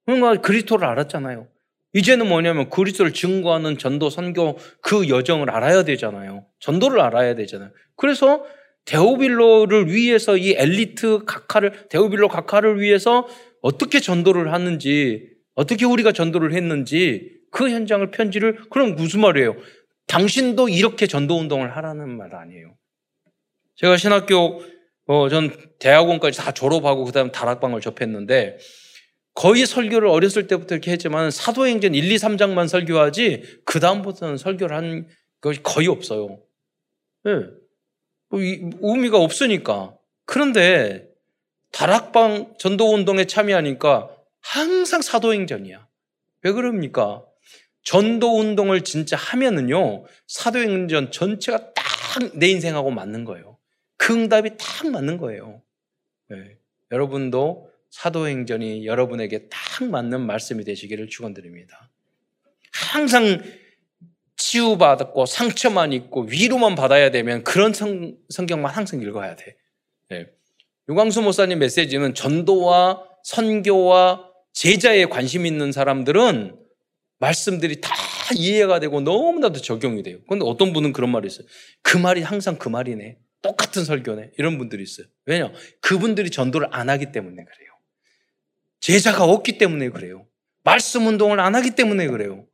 그러니까 0.05 0.41
그리스도를 0.41 0.87
알았잖아요. 0.87 1.47
이제는 1.93 2.27
뭐냐면 2.27 2.69
그리스도를 2.69 3.13
증거하는 3.13 3.77
전도 3.77 4.09
선교 4.09 4.57
그 4.81 5.07
여정을 5.07 5.49
알아야 5.51 5.83
되잖아요. 5.83 6.45
전도를 6.59 6.99
알아야 6.99 7.35
되잖아요. 7.35 7.71
그래서 7.95 8.43
데오빌로를 8.85 9.91
위해서 9.91 10.37
이 10.37 10.53
엘리트 10.57 11.25
각하를 11.25 11.87
데오빌로 11.89 12.27
각하를 12.27 12.79
위해서 12.79 13.27
어떻게 13.61 13.99
전도를 13.99 14.53
하는지 14.53 15.29
어떻게 15.55 15.85
우리가 15.85 16.11
전도를 16.11 16.53
했는지 16.53 17.31
그 17.51 17.69
현장을 17.69 18.09
편지를 18.11 18.59
그럼 18.69 18.95
무슨 18.95 19.21
말이에요? 19.21 19.55
당신도 20.07 20.69
이렇게 20.69 21.07
전도 21.07 21.37
운동을 21.37 21.75
하라는 21.75 22.15
말 22.15 22.35
아니에요. 22.35 22.75
제가 23.75 23.97
신학교 23.97 24.61
어, 25.07 25.29
전 25.29 25.51
대학원까지 25.79 26.37
다 26.37 26.51
졸업하고 26.51 27.05
그다음 27.05 27.31
다락방을 27.31 27.81
접했는데 27.81 28.57
거의 29.33 29.65
설교를 29.65 30.07
어렸을 30.07 30.47
때부터 30.47 30.75
이렇게 30.75 30.91
했지만 30.91 31.29
사도행전 31.29 31.93
1, 31.93 32.11
2, 32.11 32.15
3장만 32.15 32.67
설교하지 32.67 33.61
그다음부터는 33.65 34.37
설교를 34.37 34.75
한 34.75 35.07
것이 35.41 35.61
거의 35.61 35.87
없어요. 35.87 36.39
네. 37.23 37.31
의미가 38.39 39.19
없으니까. 39.19 39.95
그런데 40.25 41.07
다락방 41.71 42.55
전도 42.57 42.93
운동에 42.93 43.25
참여하니까 43.25 44.09
항상 44.41 45.01
사도행전이야. 45.01 45.87
왜 46.43 46.51
그럽니까? 46.51 47.23
전도 47.83 48.39
운동을 48.39 48.83
진짜 48.83 49.15
하면은요, 49.17 50.05
사도행전 50.27 51.11
전체가 51.11 51.73
딱 51.73 51.85
내 52.35 52.47
인생하고 52.47 52.91
맞는 52.91 53.25
거예요. 53.25 53.57
그 53.97 54.13
응답이 54.13 54.51
딱 54.57 54.89
맞는 54.89 55.17
거예요. 55.17 55.61
네. 56.29 56.57
여러분도 56.91 57.71
사도행전이 57.89 58.85
여러분에게 58.85 59.47
딱 59.49 59.85
맞는 59.85 60.21
말씀이 60.21 60.63
되시기를 60.63 61.07
축원드립니다. 61.07 61.89
항상 62.71 63.41
치유받고 64.37 65.25
상처만 65.25 65.93
있고 65.93 66.23
위로만 66.23 66.75
받아야 66.75 67.11
되면 67.11 67.43
그런 67.43 67.73
성경만 67.73 68.71
항상 68.71 69.01
읽어야 69.01 69.35
돼. 69.35 69.55
네. 70.09 70.27
유광수 70.89 71.21
목사님 71.21 71.59
메시지는 71.59 72.13
전도와 72.13 73.03
선교와 73.23 74.29
제자에 74.53 75.05
관심 75.05 75.45
있는 75.45 75.71
사람들은 75.71 76.59
말씀들이 77.19 77.81
다 77.81 77.93
이해가 78.35 78.79
되고 78.79 79.01
너무나도 79.01 79.61
적용이 79.61 80.03
돼요. 80.03 80.19
그런데 80.27 80.45
어떤 80.45 80.73
분은 80.73 80.93
그런 80.93 81.11
말이 81.11 81.27
있어요. 81.27 81.47
그 81.81 81.97
말이 81.97 82.21
항상 82.21 82.57
그 82.57 82.69
말이네. 82.69 83.17
똑같은 83.41 83.85
설교네. 83.85 84.31
이런 84.37 84.57
분들이 84.57 84.83
있어요. 84.83 85.07
왜냐? 85.25 85.51
그분들이 85.81 86.29
전도를 86.29 86.67
안 86.71 86.89
하기 86.89 87.11
때문에 87.11 87.35
그래요. 87.35 87.69
제자가 88.79 89.23
없기 89.23 89.57
때문에 89.57 89.89
그래요. 89.89 90.27
말씀 90.63 91.07
운동을 91.07 91.39
안 91.39 91.55
하기 91.55 91.71
때문에 91.71 92.07
그래요. 92.07 92.45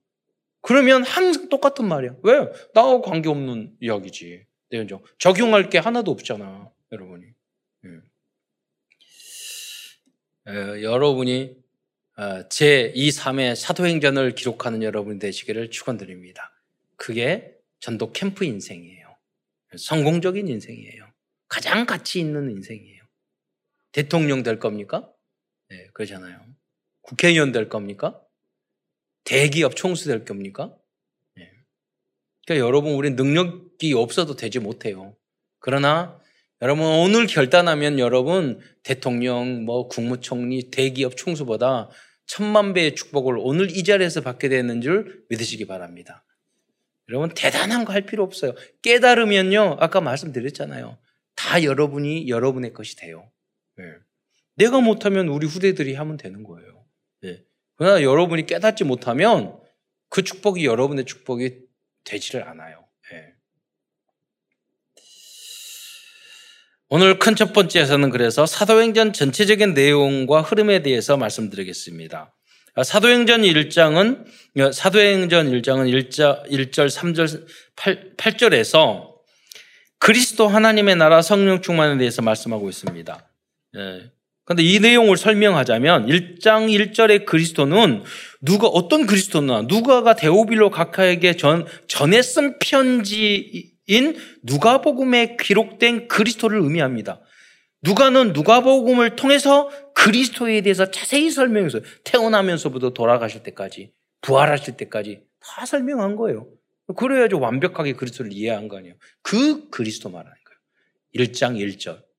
그러면 0.62 1.04
항상 1.04 1.50
똑같은 1.50 1.88
말이야. 1.88 2.16
왜? 2.24 2.52
나하고 2.74 3.02
관계없는 3.02 3.78
이야기지. 3.82 4.46
네, 4.70 4.78
내연정. 4.78 5.04
적용할 5.18 5.70
게 5.70 5.78
하나도 5.78 6.12
없잖아. 6.12 6.72
여러분이. 6.92 7.26
음. 7.86 8.04
에, 10.48 10.84
여러분이 10.84 11.62
아, 12.16 12.24
어, 12.24 12.48
제2, 12.50 13.08
3의 13.10 13.56
사도행전을 13.56 14.36
기록하는 14.36 14.84
여러분 14.84 15.18
되시기를 15.18 15.72
축원드립니다. 15.72 16.52
그게 16.96 17.56
전도 17.80 18.12
캠프 18.12 18.46
인생이에요. 18.46 19.18
성공적인 19.78 20.48
인생이에요. 20.48 21.08
가장 21.48 21.86
가치 21.86 22.20
있는 22.20 22.52
인생이에요. 22.52 23.02
대통령 23.92 24.44
될 24.44 24.60
겁니까? 24.60 25.12
네, 25.70 25.88
그러잖아요. 25.94 26.40
국회의원 27.02 27.52
될 27.52 27.70
겁니까? 27.70 28.22
대기업 29.24 29.76
총수 29.76 30.08
될 30.08 30.26
겁니까? 30.26 30.74
네. 31.36 31.50
그러니까 32.46 32.68
여러분 32.68 32.94
우리 32.94 33.12
능력이 33.12 33.94
없어도 33.94 34.36
되지 34.36 34.60
못해요. 34.60 35.16
그러나 35.60 36.20
여러분 36.62 36.86
오늘 36.86 37.28
결단하면 37.28 38.00
여러분 38.00 38.60
대통령 38.84 39.66
뭐 39.66 39.88
국무총리 39.88 40.70
대기업 40.72 41.18
총수보다 41.18 41.90
천만 42.26 42.74
배의 42.74 42.96
축복을 42.96 43.36
오늘 43.40 43.70
이 43.76 43.84
자리에서 43.84 44.22
받게 44.22 44.50
되는 44.50 44.82
줄 44.82 45.26
믿으시기 45.30 45.66
바랍니다. 45.66 46.24
여러분 47.10 47.30
대단한 47.36 47.84
거 47.86 47.94
할 47.94 48.06
필요 48.06 48.24
없어요. 48.24 48.54
깨달으면요 48.84 49.78
아까 49.80 50.02
말씀드렸잖아요. 50.02 50.98
다 51.36 51.64
여러분이 51.64 52.30
여러분의 52.30 52.74
것이 52.74 52.96
돼요. 52.96 53.30
네. 53.78 53.84
내가 54.56 54.80
못하면 54.80 55.28
우리 55.28 55.48
후대들이 55.48 55.96
하면 55.96 56.18
되는 56.18 56.44
거예요. 56.44 56.81
그러나 57.82 58.04
여러분이 58.04 58.46
깨닫지 58.46 58.84
못하면 58.84 59.58
그 60.08 60.22
축복이 60.22 60.66
여러분의 60.66 61.04
축복이 61.06 61.62
되지를 62.04 62.48
않아요. 62.48 62.86
예. 63.12 63.34
오늘 66.90 67.18
큰 67.18 67.34
첫 67.34 67.54
번째에서는 67.54 68.12
그래서 68.12 68.46
사도행전 68.46 69.14
전체적인 69.14 69.74
내용과 69.74 70.42
흐름에 70.42 70.84
대해서 70.84 71.18
말씀드리겠습니다. 71.18 72.32
아, 72.76 72.84
사도행전 72.84 73.42
1장은 73.42 74.28
어, 74.60 74.72
사도행전 74.72 75.50
1장은 75.50 75.90
1자, 75.90 76.48
1절 76.52 76.88
3절 76.88 77.48
8, 77.78 78.14
8절에서 78.16 79.12
그리스도 79.98 80.48
하나님의 80.48 80.98
나라 80.98 81.24
성령 81.24 81.64
충만에 81.64 81.98
대해서 81.98 82.22
말씀하고 82.22 82.70
있습니다. 82.70 83.32
예. 83.78 84.12
근데 84.44 84.64
이 84.64 84.80
내용을 84.80 85.18
설명하자면 85.18 86.08
1장 86.08 86.68
1절의 86.70 87.26
그리스도는 87.26 88.04
누가 88.42 88.68
어떤 88.68 89.06
그리스도나 89.06 89.64
누가가 89.68 90.16
데오빌로 90.16 90.72
각하에게 90.72 91.38
전 91.38 91.66
전에 91.88 92.22
쓴 92.22 92.58
편지인 92.60 94.16
누가복음에 94.44 95.38
기록된 95.40 96.08
그리스도를 96.08 96.60
의미합니다. 96.60 97.22
누가는 97.84 98.34
누가복음을 98.34 99.16
통해서 99.16 99.70
그리스도에 99.94 100.62
대해서 100.62 100.90
자세히 100.90 101.32
설명해서 101.32 101.82
태어나면서부터 102.04 102.92
돌아가실 102.92 103.44
때까지 103.44 103.92
부활하실 104.22 104.78
때까지 104.78 105.22
다 105.40 105.66
설명한 105.66 106.16
거예요. 106.16 106.48
그래야죠 106.96 107.40
완벽하게 107.40 107.94
그리스도를 107.94 108.34
이해한 108.34 108.68
거 108.68 108.78
아니에요. 108.78 108.96
그 109.22 109.70
그리스도 109.70 110.10
말하는 110.10 110.32
거예요. 110.34 111.28
1장 111.28 111.58
1절. 111.58 112.11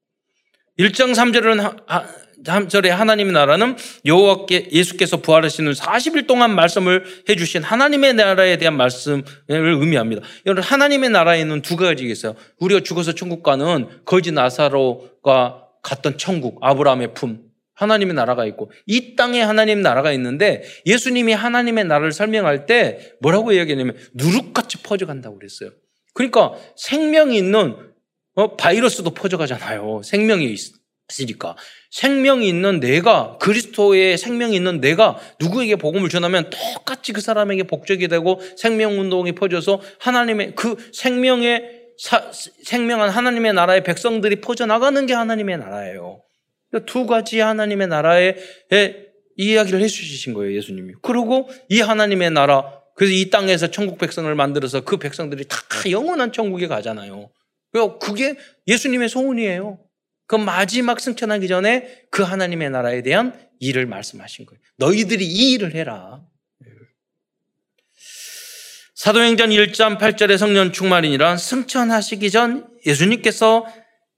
1장 0.83 1.15
3절은 1.15 2.43
3절에 2.45 2.89
하나님의 2.89 3.33
나라는 3.33 3.77
여호와께 4.05 4.71
예수께서 4.73 5.19
부활하시는 5.19 5.71
40일 5.71 6.27
동안 6.27 6.57
말씀을 6.57 7.05
해 7.29 7.37
주신 7.37 7.63
하나님의 7.63 8.15
나라에 8.15 8.57
대한 8.59 8.77
말씀을 8.77 9.23
의미합니다. 9.49 10.23
여러분 10.47 10.65
하나님의 10.65 11.11
나라에는 11.11 11.63
두 11.63 11.77
가지가 11.77 12.11
있어요. 12.11 12.35
우리가 12.59 12.81
죽어서 12.81 13.15
천국 13.15 13.45
가는 13.45 13.87
거지 14.05 14.33
나사로가 14.33 15.69
갔던 15.83 16.19
천국 16.19 16.59
아브라함의 16.63 17.15
품 17.15 17.43
하나님의 17.75 18.15
나라가 18.15 18.45
있고 18.47 18.73
이 18.87 19.15
땅에 19.15 19.41
하나님의 19.41 19.83
나라가 19.85 20.13
있는데 20.13 20.65
예수님이 20.85 21.33
하나님의 21.33 21.85
나라를 21.85 22.11
설명할 22.11 22.67
때 22.67 23.15
뭐라고 23.21 23.53
이야기했냐면 23.53 23.97
누룩같이 24.15 24.83
퍼져간다고 24.83 25.39
그랬어요. 25.39 25.71
그러니까 26.15 26.53
생명이 26.77 27.37
있는 27.39 27.92
어? 28.35 28.57
바이러스도 28.57 29.11
퍼져가잖아요. 29.11 30.03
생명이 30.05 30.57
있으니까. 31.11 31.57
생명이 31.91 32.49
있는 32.49 32.81
내가, 32.81 33.37
그리스도의 33.39 34.17
생명이 34.17 34.57
있는 34.57 34.81
내가 34.81 35.19
누구에게 35.41 35.77
복음을 35.77 36.09
전하면 36.09 36.49
똑같이 36.49 37.13
그 37.13 37.21
사람에게 37.21 37.65
복적이 37.65 38.09
되고 38.09 38.41
생명운동이 38.57 39.33
퍼져서 39.33 39.83
하나님의, 39.99 40.55
그 40.55 40.77
생명의, 40.93 41.83
사, 41.99 42.31
생명한 42.63 43.11
하나님의 43.11 43.53
나라의 43.53 43.85
백성들이 43.85 44.41
퍼져나가는 44.41 45.05
게 45.05 45.13
하나님의 45.13 45.59
나라예요. 45.59 46.23
그러니까 46.71 46.91
두 46.91 47.07
가지 47.07 47.41
하나님의 47.41 47.89
나라에 47.89 48.37
이야기를 49.37 49.83
해주신 49.83 50.33
거예요, 50.33 50.57
예수님이. 50.57 50.95
그리고 51.03 51.51
이 51.69 51.81
하나님의 51.81 52.31
나라, 52.31 52.81
그래서 52.97 53.13
이 53.13 53.29
땅에서 53.29 53.71
천국 53.71 53.99
백성을 53.99 54.35
만들어서 54.35 54.81
그 54.81 54.97
백성들이 54.97 55.45
다 55.49 55.59
영원한 55.91 56.33
천국에 56.33 56.67
가잖아요. 56.69 57.31
그러니까 57.73 57.99
그게 57.99 58.37
예수님의 58.67 59.09
소원이에요. 59.09 59.81
그 60.27 60.37
마지막 60.37 61.01
승천하기 61.01 61.49
전에 61.49 62.05
그 62.11 62.23
하나님의 62.23 62.71
나라에 62.71 63.03
대한 63.03 63.39
일을 63.61 63.87
말씀하신 63.87 64.47
거예요. 64.47 64.61
너희들이 64.77 65.27
이 65.27 65.53
일을 65.53 65.75
해라. 65.75 66.23
사도행전 68.95 69.51
1장 69.51 69.99
8절의 69.99 70.39
성령 70.39 70.71
충만이니라 70.71 71.37
승천하시기 71.37 72.31
전 72.31 72.69
예수님께서 72.87 73.67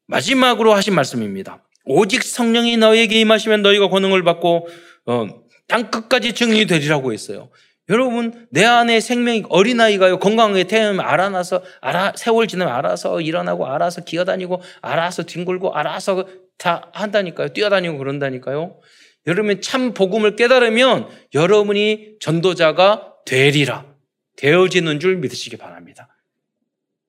마지막으로 0.06 0.74
하신 0.74 0.94
말씀입니다. 0.94 1.66
오직 1.86 2.22
성령이 2.22 2.76
너에게 2.76 3.18
임하시면 3.20 3.62
너희가 3.62 3.88
권능을 3.88 4.22
받고 4.24 4.68
어, 5.06 5.26
땅 5.68 5.90
끝까지 5.90 6.34
증인이 6.34 6.66
되리라고 6.66 7.12
했어요. 7.12 7.50
여러분 7.90 8.46
내 8.50 8.64
안에 8.64 9.00
생명이 9.00 9.44
어린아이가요 9.48 10.18
건강하게 10.18 10.64
태어나면 10.64 11.04
알아나서 11.04 11.62
알아 11.80 12.14
세월 12.16 12.48
지나면 12.48 12.74
알아서 12.74 13.20
일어나고 13.20 13.66
알아서 13.66 14.02
기어다니고 14.04 14.62
알아서 14.80 15.24
뒹굴고 15.24 15.74
알아서 15.74 16.26
다 16.56 16.90
한다니까요 16.94 17.48
뛰어다니고 17.48 17.98
그런다니까요. 17.98 18.80
여러분 19.26 19.60
참 19.60 19.92
복음을 19.94 20.36
깨달으면 20.36 21.08
여러분이 21.34 22.16
전도자가 22.20 23.14
되리라. 23.26 23.86
되어지는 24.36 25.00
줄 25.00 25.16
믿으시기 25.16 25.56
바랍니다. 25.56 26.08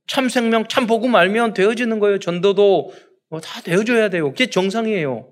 참 0.08 0.30
생명 0.30 0.68
참 0.68 0.88
복음 0.88 1.16
알면 1.16 1.54
되어지는 1.54 2.00
거예요 2.00 2.20
전도도. 2.20 2.94
뭐 3.30 3.40
다 3.40 3.62
되어줘야 3.62 4.10
돼요. 4.10 4.30
그게 4.30 4.48
정상이에요. 4.50 5.32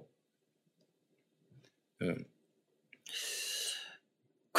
음. 2.01 2.15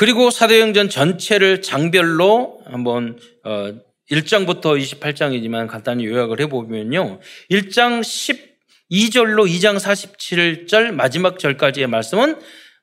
리고 0.02 0.30
사도행전 0.30 0.88
전체를 0.88 1.62
장별로 1.62 2.60
한번 2.66 3.16
어 3.44 3.72
1장부터 4.10 4.78
28장이지만 4.78 5.68
간단히 5.68 6.04
요약을 6.06 6.40
해보면요. 6.40 7.20
1장 7.50 8.00
12절로 8.90 9.48
2장 9.48 9.78
47절 9.78 10.90
마지막 10.90 11.38
절까지의 11.38 11.86
말씀은 11.86 12.36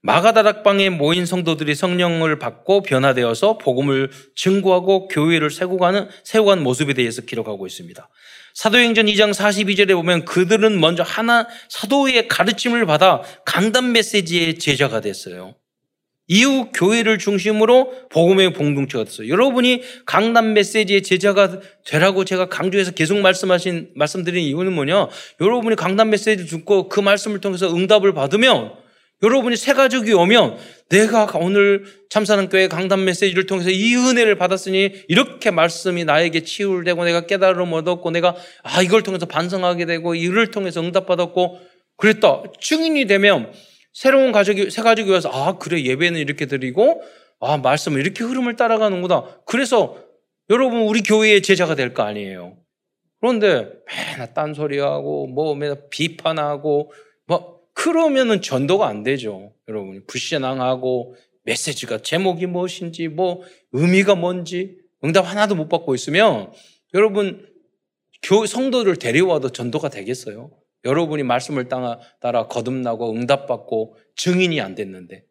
마가다락방에 0.03 0.89
모인 0.89 1.25
성도들이 1.25 1.75
성령을 1.75 2.39
받고 2.39 2.81
변화되어서 2.81 3.59
복음을 3.59 4.09
증거하고 4.35 5.07
교회를 5.09 5.51
세워가는, 5.51 6.07
세워가는 6.23 6.63
모습에 6.63 6.93
대해서 6.93 7.21
기록하고 7.21 7.67
있습니다. 7.67 8.09
사도행전 8.55 9.05
2장 9.05 9.31
42절에 9.31 9.93
보면 9.93 10.25
그들은 10.25 10.79
먼저 10.79 11.03
하나 11.03 11.47
사도의 11.69 12.27
가르침을 12.27 12.85
받아 12.87 13.21
강단 13.45 13.91
메시지의 13.91 14.57
제자가 14.57 15.01
됐어요. 15.01 15.55
이후 16.31 16.69
교회를 16.73 17.17
중심으로 17.17 18.07
복음의 18.09 18.53
공동체가 18.53 19.03
됐어요. 19.03 19.27
여러분이 19.27 19.83
강남 20.05 20.53
메시지의 20.53 21.03
제자가 21.03 21.59
되라고 21.85 22.23
제가 22.23 22.47
강조해서 22.47 22.91
계속 22.91 23.17
말씀하신 23.17 23.89
말씀드린 23.95 24.41
이유는 24.45 24.71
뭐냐? 24.71 25.09
여러분이 25.41 25.75
강남 25.75 26.09
메시지 26.09 26.45
듣고 26.45 26.87
그 26.87 27.01
말씀을 27.01 27.41
통해서 27.41 27.75
응답을 27.75 28.13
받으면 28.13 28.71
여러분이 29.21 29.57
새 29.57 29.73
가족이 29.73 30.13
오면 30.13 30.57
내가 30.87 31.29
오늘 31.35 31.83
참사는 32.09 32.47
교회 32.47 32.69
강단 32.69 33.03
메시지를 33.03 33.45
통해서 33.45 33.69
이 33.69 33.93
은혜를 33.97 34.35
받았으니 34.35 35.03
이렇게 35.09 35.51
말씀이 35.51 36.05
나에게 36.05 36.45
치유되고 36.45 37.03
내가 37.03 37.25
깨달음 37.27 37.73
얻었고 37.73 38.09
내가 38.11 38.37
아 38.63 38.81
이걸 38.81 39.03
통해서 39.03 39.25
반성하게 39.25 39.85
되고 39.85 40.15
이를 40.15 40.49
통해서 40.49 40.79
응답받았고 40.81 41.59
그랬다 41.97 42.43
증인이 42.61 43.05
되면 43.05 43.51
새로운 43.93 44.31
가족이, 44.31 44.69
새 44.71 44.81
가족이 44.81 45.11
와서, 45.11 45.29
아, 45.29 45.57
그래, 45.57 45.81
예배는 45.83 46.19
이렇게 46.19 46.45
드리고, 46.45 47.01
아, 47.39 47.57
말씀은 47.57 47.99
이렇게 47.99 48.23
흐름을 48.23 48.55
따라가는구나. 48.55 49.41
그래서 49.45 49.97
여러분, 50.49 50.81
우리 50.83 51.01
교회의 51.01 51.41
제자가 51.41 51.75
될 51.75 51.93
거 51.93 52.03
아니에요. 52.03 52.57
그런데 53.19 53.71
맨날 53.87 54.33
딴소리하고, 54.33 55.27
뭐, 55.27 55.55
맨날 55.55 55.89
비판하고, 55.89 56.91
뭐, 57.27 57.61
그러면은 57.73 58.41
전도가 58.41 58.87
안 58.87 59.03
되죠. 59.03 59.53
여러분이. 59.67 60.05
불신앙하고, 60.07 61.15
메시지가 61.43 61.99
제목이 61.99 62.45
무엇인지, 62.47 63.07
뭐, 63.09 63.41
의미가 63.71 64.15
뭔지, 64.15 64.77
응답 65.03 65.21
하나도 65.29 65.55
못 65.55 65.69
받고 65.69 65.95
있으면, 65.95 66.51
여러분, 66.93 67.47
교, 68.23 68.45
성도를 68.45 68.97
데려와도 68.97 69.49
전도가 69.49 69.89
되겠어요? 69.89 70.51
여러분이 70.83 71.23
말씀을 71.23 71.67
따라 71.69 72.47
거듭나고 72.47 73.13
응답받고 73.13 73.97
증인이 74.15 74.59
안 74.61 74.75
됐는데 74.75 75.25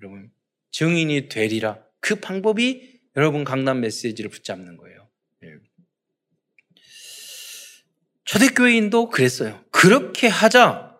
여러분 0.00 0.30
증인이 0.70 1.28
되리라 1.28 1.78
그 2.00 2.16
방법이 2.16 3.00
여러분 3.16 3.44
강남 3.44 3.80
메시지를 3.80 4.30
붙잡는 4.30 4.76
거예요. 4.76 5.08
예. 5.44 5.48
초대교회인도 8.24 9.10
그랬어요. 9.10 9.62
그렇게 9.70 10.28
하자 10.28 10.92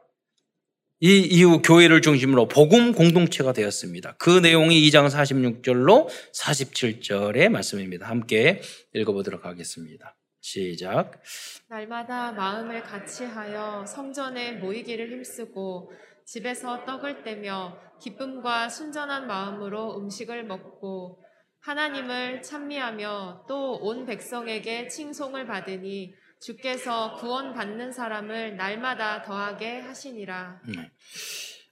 이 1.00 1.18
이후 1.18 1.62
교회를 1.62 2.00
중심으로 2.00 2.46
복음 2.46 2.92
공동체가 2.92 3.52
되었습니다. 3.52 4.14
그 4.18 4.38
내용이 4.38 4.88
2장 4.88 5.10
46절로 5.10 6.08
47절의 6.32 7.48
말씀입니다. 7.48 8.08
함께 8.08 8.60
읽어보도록 8.94 9.44
하겠습니다. 9.44 10.14
시작. 10.42 11.22
날마다 11.68 12.33
마음을 12.33 12.83
같이하여 12.83 13.87
성전에 13.87 14.52
모이기를 14.52 15.11
힘쓰고 15.12 15.92
집에서 16.26 16.85
떡을 16.85 17.22
떼며 17.22 17.78
기쁨과 18.00 18.68
순전한 18.68 19.28
마음으로 19.28 19.96
음식을 19.98 20.44
먹고 20.44 21.22
하나님을 21.61 22.42
찬미하며 22.42 23.44
또 23.48 23.78
온 23.81 24.05
백성에게 24.05 24.88
칭송을 24.88 25.46
받으니 25.46 26.12
주께서 26.40 27.14
구원 27.14 27.55
받는 27.55 27.92
사람을 27.92 28.57
날마다 28.57 29.22
더하게 29.22 29.78
하시니라. 29.78 30.61
네. 30.66 30.90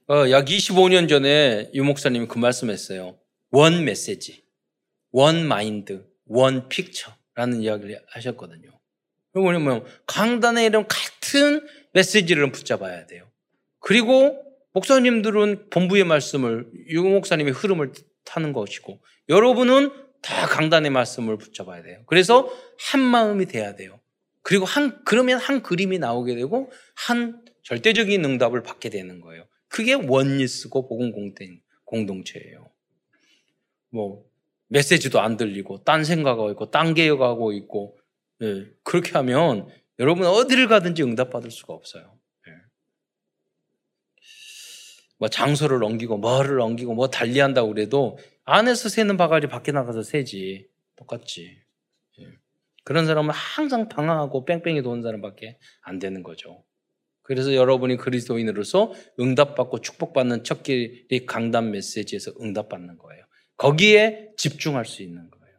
어, 0.07 0.29
약 0.31 0.45
25년 0.45 1.09
전에 1.09 1.69
유 1.73 1.83
목사님이 1.83 2.27
그 2.27 2.37
말씀했어요. 2.37 3.19
원 3.51 3.83
메시지, 3.83 4.45
원 5.11 5.45
마인드, 5.45 6.05
원 6.25 6.69
픽처 6.69 7.11
라는 7.35 7.61
이야기를 7.61 8.01
하셨거든요. 8.07 8.69
뭐냐면 9.33 9.85
강단에 10.07 10.65
이런 10.65 10.87
같은 10.87 11.65
메시지를 11.93 12.51
붙잡아야 12.51 13.05
돼요. 13.07 13.29
그리고 13.79 14.43
목사님들은 14.73 15.69
본부의 15.69 16.03
말씀을 16.03 16.69
유 16.89 17.03
목사님의 17.03 17.53
흐름을 17.53 17.93
타는 18.25 18.53
것이고 18.53 19.01
여러분은 19.29 19.91
다 20.21 20.45
강단의 20.47 20.91
말씀을 20.91 21.37
붙잡아야 21.37 21.81
돼요. 21.81 22.03
그래서 22.05 22.51
한 22.77 23.01
마음이 23.01 23.45
돼야 23.47 23.75
돼요. 23.75 23.99
그리고 24.43 24.65
한 24.65 25.03
그러면 25.03 25.39
한 25.39 25.61
그림이 25.61 25.99
나오게 25.99 26.35
되고 26.35 26.71
한 26.95 27.43
절대적인 27.63 28.23
응답을 28.23 28.63
받게 28.63 28.89
되는 28.89 29.21
거예요. 29.21 29.47
그게 29.67 29.93
원리스고 29.93 30.87
복음 30.87 31.11
공동체예요. 31.85 32.69
뭐 33.89 34.25
메시지도 34.71 35.19
안 35.19 35.35
들리고 35.35 35.83
딴 35.83 36.05
생각하고 36.05 36.49
있고 36.51 36.71
딴 36.71 36.93
개혁하고 36.93 37.51
있고 37.51 37.97
네, 38.39 38.65
그렇게 38.83 39.11
하면 39.11 39.67
여러분 39.99 40.25
어디를 40.25 40.67
가든지 40.67 41.03
응답받을 41.03 41.51
수가 41.51 41.73
없어요. 41.73 42.17
네. 42.47 42.53
뭐 45.19 45.27
장소를 45.27 45.79
넘기고 45.79 46.17
뭐를 46.17 46.55
넘기고 46.55 46.93
뭐 46.93 47.09
달리한다고 47.09 47.67
그래도 47.73 48.17
안에서 48.45 48.87
새는 48.87 49.17
바가지 49.17 49.47
밖에 49.47 49.73
나가서 49.73 50.03
새지 50.03 50.69
똑같지. 50.95 51.61
네. 52.17 52.25
그런 52.85 53.05
사람은 53.05 53.31
항상 53.33 53.89
방황하고 53.89 54.45
뺑뺑이 54.45 54.83
도는 54.83 55.03
사람밖에 55.03 55.59
안 55.81 55.99
되는 55.99 56.23
거죠. 56.23 56.63
그래서 57.23 57.53
여러분이 57.53 57.97
그리스도인으로서 57.97 58.93
응답받고 59.19 59.81
축복받는 59.81 60.45
첫 60.45 60.63
길이 60.63 61.25
강단 61.25 61.71
메시지에서 61.71 62.31
응답받는 62.41 62.97
거예요. 62.97 63.25
거기에 63.61 64.29
집중할 64.37 64.85
수 64.85 65.03
있는 65.03 65.29
거예요. 65.29 65.55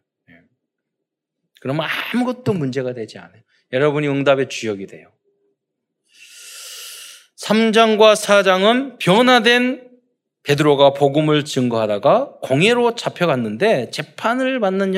그러면 1.60 1.86
아무것도 2.12 2.52
문제가 2.52 2.94
되지 2.94 3.18
않아요. 3.18 3.40
여러분이 3.72 4.08
응답의 4.08 4.48
주역이 4.48 4.88
돼요. 4.88 5.12
3장과 7.38 8.14
4장은 8.16 8.98
변화된 8.98 9.88
베드로가 10.42 10.94
복음을 10.94 11.44
증거하다가 11.44 12.38
공예로 12.42 12.96
잡혀갔는데 12.96 13.90
재판을 13.90 14.58
받는 14.58 14.96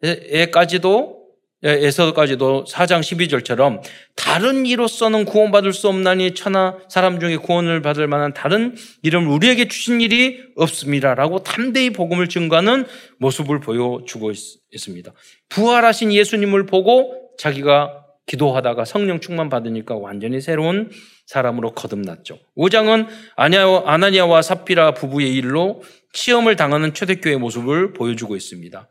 현장에까지도 0.00 1.17
에서까지도 1.62 2.64
4장 2.68 3.00
12절처럼 3.00 3.82
다른 4.14 4.64
이로서는 4.64 5.24
구원받을 5.24 5.72
수 5.72 5.88
없나니 5.88 6.34
천하 6.34 6.76
사람 6.88 7.18
중에 7.18 7.36
구원을 7.36 7.82
받을 7.82 8.06
만한 8.06 8.32
다른 8.32 8.76
이름 9.02 9.28
우리에게 9.28 9.66
주신 9.66 10.00
일이 10.00 10.40
없습니다라고 10.56 11.42
담대히 11.42 11.90
복음을 11.90 12.28
증거하는 12.28 12.86
모습을 13.18 13.58
보여주고 13.60 14.30
있습니다. 14.70 15.12
부활하신 15.48 16.12
예수님을 16.12 16.66
보고 16.66 17.30
자기가 17.38 18.04
기도하다가 18.26 18.84
성령 18.84 19.20
충만 19.20 19.48
받으니까 19.48 19.96
완전히 19.96 20.40
새로운 20.40 20.90
사람으로 21.26 21.72
거듭났죠. 21.72 22.38
5장은 22.56 23.08
아나니아와 23.36 24.42
사피라 24.42 24.94
부부의 24.94 25.34
일로 25.34 25.82
시험을 26.12 26.56
당하는 26.56 26.94
초대교회 26.94 27.36
모습을 27.36 27.94
보여주고 27.94 28.36
있습니다. 28.36 28.88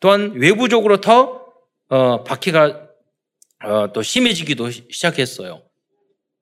또한 0.00 0.32
외부적으로 0.36 1.00
더 1.00 1.45
어, 1.88 2.24
박해가 2.24 2.88
어, 3.64 3.92
또 3.92 4.02
심해지기도 4.02 4.70
시작했어요. 4.70 5.62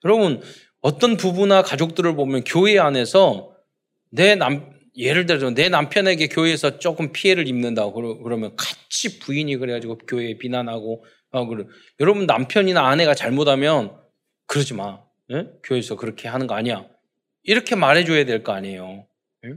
여러분 0.05 0.43
어떤 0.81 1.17
부부나 1.17 1.63
가족들을 1.63 2.15
보면 2.17 2.45
교회 2.45 2.79
안에서 2.79 3.55
내 4.11 4.35
남, 4.35 4.73
예를 4.97 5.27
들어서 5.27 5.51
내 5.51 5.69
남편에게 5.69 6.29
교회에서 6.29 6.79
조금 6.79 7.13
피해를 7.13 7.49
입는다고 7.49 8.23
그러면 8.23 8.55
같이 8.57 9.19
부인이 9.19 9.57
그래가지고 9.57 9.99
교회에 9.99 10.39
비난하고 10.39 11.05
어, 11.31 11.47
그래. 11.47 11.65
여러분 12.01 12.27
남편이나 12.27 12.87
아내가 12.87 13.15
잘못하면 13.15 13.97
그러지 14.47 14.75
마. 14.75 15.03
예? 15.33 15.47
교회에서 15.65 15.97
그렇게 15.97 16.29
하는 16.29 16.47
거 16.47 16.55
아니야. 16.55 16.87
이렇게 17.43 17.75
말해줘야 17.75 18.25
될 18.25 18.43
거 18.43 18.53
아니에요. 18.53 19.07
예? 19.47 19.55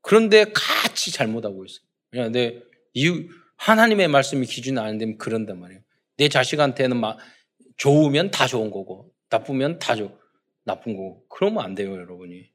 그런데 0.00 0.46
같이 0.54 1.12
잘못하고 1.12 1.64
있어. 1.64 1.80
그냥 2.10 2.32
내 2.32 2.60
이유 2.94 3.28
하나님의 3.56 4.08
말씀이 4.08 4.46
기준이 4.46 4.78
안 4.78 4.98
되면 4.98 5.18
그런단 5.18 5.60
말이에요. 5.60 5.80
내 6.16 6.28
자식한테는 6.28 6.96
막 6.96 7.18
좋으면 7.76 8.30
다 8.30 8.46
좋은 8.46 8.70
거고 8.70 9.10
나쁘면 9.30 9.78
다 9.78 9.96
좋, 9.96 10.16
나쁜 10.64 10.96
거고 10.96 11.24
그러면 11.28 11.64
안 11.64 11.74
돼요, 11.74 11.92
여러분이. 11.92 12.34
예. 12.36 12.48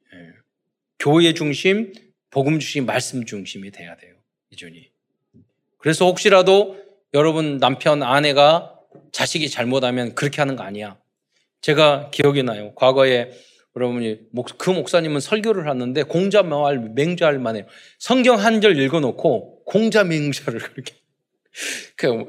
교회 0.97 1.33
중심, 1.33 1.93
복음 2.29 2.59
중심, 2.59 2.85
말씀 2.85 3.25
중심이 3.25 3.71
돼야 3.71 3.95
돼요. 3.97 4.15
기준이. 4.49 4.89
그래서 5.77 6.05
혹시라도 6.05 6.77
여러분 7.13 7.57
남편, 7.57 8.03
아내가 8.03 8.75
자식이 9.11 9.49
잘못하면 9.49 10.15
그렇게 10.15 10.41
하는 10.41 10.55
거 10.55 10.63
아니야. 10.63 10.97
제가 11.61 12.09
기억이 12.11 12.43
나요. 12.43 12.73
과거에 12.75 13.31
여러분이 13.75 14.19
그 14.57 14.69
목사님은 14.69 15.19
설교를 15.19 15.67
하는데 15.67 16.03
공자 16.03 16.43
말 16.43 16.79
맹자할 16.79 17.39
만해요. 17.39 17.65
성경 17.97 18.37
한 18.39 18.61
절 18.61 18.77
읽어놓고 18.79 19.58
공자 19.69 20.03
맹자를 20.03 20.59
그렇게. 20.59 20.95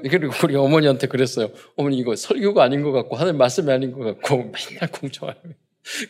그리고 0.08 0.32
우리 0.44 0.56
어머니한테 0.56 1.06
그랬어요. 1.06 1.50
어머니 1.76 1.98
이거 1.98 2.14
설교가 2.14 2.62
아닌 2.62 2.82
것 2.82 2.92
같고 2.92 3.16
하늘 3.16 3.32
말씀이 3.32 3.70
아닌 3.72 3.92
것 3.92 4.00
같고 4.00 4.36
맨날 4.36 4.90
공자 4.92 5.34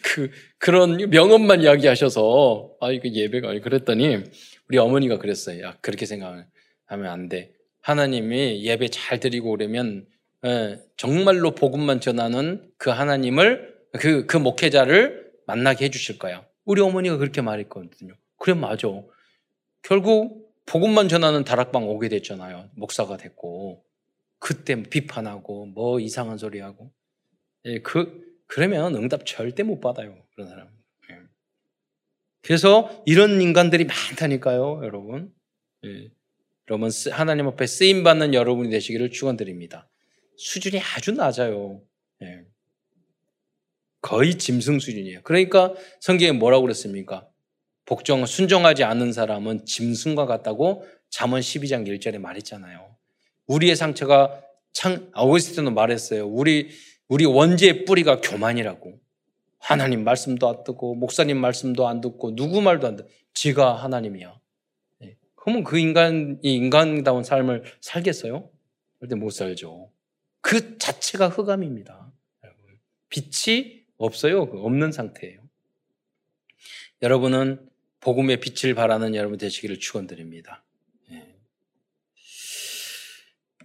그 0.02 0.30
그런 0.58 0.96
명언만 1.10 1.62
이야기하셔서 1.62 2.72
아 2.80 2.90
이거 2.90 3.08
예배가 3.08 3.50
아니 3.50 3.60
그랬더니 3.60 4.24
우리 4.68 4.78
어머니가 4.78 5.18
그랬어요. 5.18 5.62
야 5.62 5.76
그렇게 5.80 6.04
생각하면 6.04 6.46
안 6.88 7.28
돼. 7.28 7.52
하나님이 7.82 8.64
예배 8.64 8.88
잘 8.88 9.20
드리고 9.20 9.50
오려면 9.50 10.06
예, 10.44 10.80
정말로 10.96 11.54
복음만 11.54 12.00
전하는 12.00 12.68
그 12.76 12.90
하나님을 12.90 13.74
그, 14.00 14.26
그 14.26 14.36
목회자를 14.36 15.30
만나게 15.46 15.84
해주실 15.84 16.18
거야. 16.18 16.44
우리 16.64 16.80
어머니가 16.80 17.18
그렇게 17.18 17.40
말했거든요. 17.40 18.14
그래, 18.38 18.54
맞아. 18.54 18.88
결국 19.82 20.49
복음만 20.66 21.08
전하는 21.08 21.44
다락방 21.44 21.88
오게 21.88 22.08
됐잖아요. 22.08 22.70
목사가 22.74 23.16
됐고. 23.16 23.84
그때 24.38 24.82
비판하고 24.82 25.66
뭐 25.66 26.00
이상한 26.00 26.38
소리 26.38 26.60
하고. 26.60 26.92
예, 27.66 27.80
그, 27.80 28.24
그러면 28.46 28.94
응답 28.96 29.26
절대 29.26 29.62
못 29.62 29.80
받아요. 29.80 30.24
그런 30.34 30.48
사람. 30.48 30.68
예. 31.10 31.18
그래서 32.42 33.02
이런 33.04 33.40
인간들이 33.40 33.84
많다니까요, 33.84 34.80
여러분. 34.84 35.32
예. 35.84 36.10
여러분, 36.70 36.90
하나님 37.10 37.48
앞에 37.48 37.66
쓰임 37.66 38.02
받는 38.02 38.32
여러분이 38.32 38.70
되시기를 38.70 39.10
축원드립니다. 39.10 39.88
수준이 40.36 40.80
아주 40.80 41.12
낮아요. 41.12 41.82
예. 42.22 42.44
거의 44.00 44.36
짐승 44.36 44.78
수준이에요. 44.78 45.20
그러니까 45.22 45.74
성경에 46.00 46.32
뭐라고 46.32 46.62
그랬습니까? 46.62 47.29
복종, 47.84 48.26
순종하지 48.26 48.84
않는 48.84 49.12
사람은 49.12 49.64
짐승과 49.64 50.26
같다고 50.26 50.86
잠언 51.08 51.40
12장 51.40 51.86
1절에 51.86 52.18
말했잖아요. 52.18 52.96
우리의 53.46 53.76
상처가 53.76 54.40
창, 54.72 55.10
아우구스틴도 55.12 55.72
말했어요. 55.72 56.26
우리, 56.26 56.70
우리 57.08 57.24
원죄의 57.24 57.84
뿌리가 57.84 58.20
교만이라고. 58.20 59.00
하나님 59.58 60.04
말씀도 60.04 60.48
안 60.48 60.64
듣고, 60.64 60.94
목사님 60.94 61.36
말씀도 61.38 61.86
안 61.88 62.00
듣고, 62.00 62.34
누구 62.34 62.62
말도 62.62 62.86
안 62.86 62.96
듣고, 62.96 63.10
지가 63.34 63.74
하나님이야. 63.74 64.38
네. 65.00 65.16
그러면 65.34 65.64
그 65.64 65.78
인간이 65.78 66.38
인간다운 66.42 67.24
삶을 67.24 67.64
살겠어요? 67.80 68.48
절대 69.00 69.16
못 69.16 69.30
살죠. 69.30 69.90
그 70.40 70.78
자체가 70.78 71.28
흑암입니다. 71.28 72.12
빛이 73.08 73.84
없어요. 73.98 74.48
그 74.48 74.60
없는 74.60 74.92
상태예요. 74.92 75.40
여러분은 77.02 77.69
복음의 78.00 78.40
빛을 78.40 78.74
바라는 78.74 79.14
여러분 79.14 79.38
되시기를 79.38 79.78
축원드립니다. 79.78 80.64
예. 81.12 81.34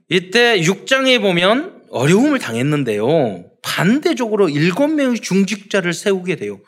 이때 0.09 0.59
6장에 0.59 1.21
보면 1.21 1.85
어려움을 1.89 2.39
당했는데요. 2.39 3.51
반대적으로 3.61 4.49
일곱 4.49 4.87
명의 4.89 5.19
중직자를 5.19 5.93
세우게 5.93 6.35
돼요. 6.35 6.61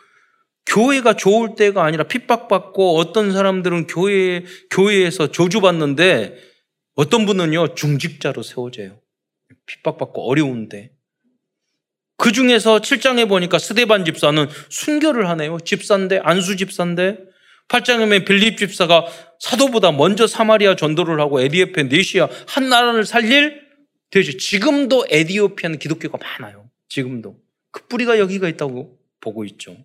교회가 0.65 1.15
좋을 1.15 1.56
때가 1.56 1.84
아니라 1.84 2.03
핍박받고 2.03 2.97
어떤 2.97 3.32
사람들은 3.32 3.88
교회, 3.88 4.43
교회에서 4.69 5.32
저주받는데 5.32 6.38
어떤 6.95 7.25
분은요, 7.25 7.75
중직자로 7.75 8.43
세워져요. 8.43 8.99
핍박받고 9.65 10.30
어려운데. 10.30 10.91
그 12.17 12.32
중에서 12.32 12.80
7장에 12.80 13.30
보니까 13.30 13.60
스데반 13.60 14.03
집사는 14.03 14.47
순교를 14.69 15.30
하네요. 15.30 15.60
집사인데, 15.60 16.19
안수 16.23 16.58
집사인데. 16.58 17.19
8장에 17.67 17.99
보면 17.99 18.25
빌립 18.25 18.58
집사가 18.58 19.06
사도보다 19.39 19.91
먼저 19.91 20.25
사마리아 20.25 20.75
전도를 20.75 21.19
하고 21.19 21.41
에디오피아, 21.41 21.84
네시아 21.84 22.27
한 22.47 22.69
나라를 22.69 23.06
살릴 23.06 23.62
되죠. 24.10 24.38
지금도 24.38 25.06
에디오피아는 25.10 25.80
기독교가 25.80 26.17
많아요. 26.17 26.69
지금도. 26.89 27.38
그 27.71 27.88
뿌리가 27.88 28.19
여기가 28.19 28.47
있다고 28.47 28.97
보고 29.19 29.43
있죠. 29.45 29.77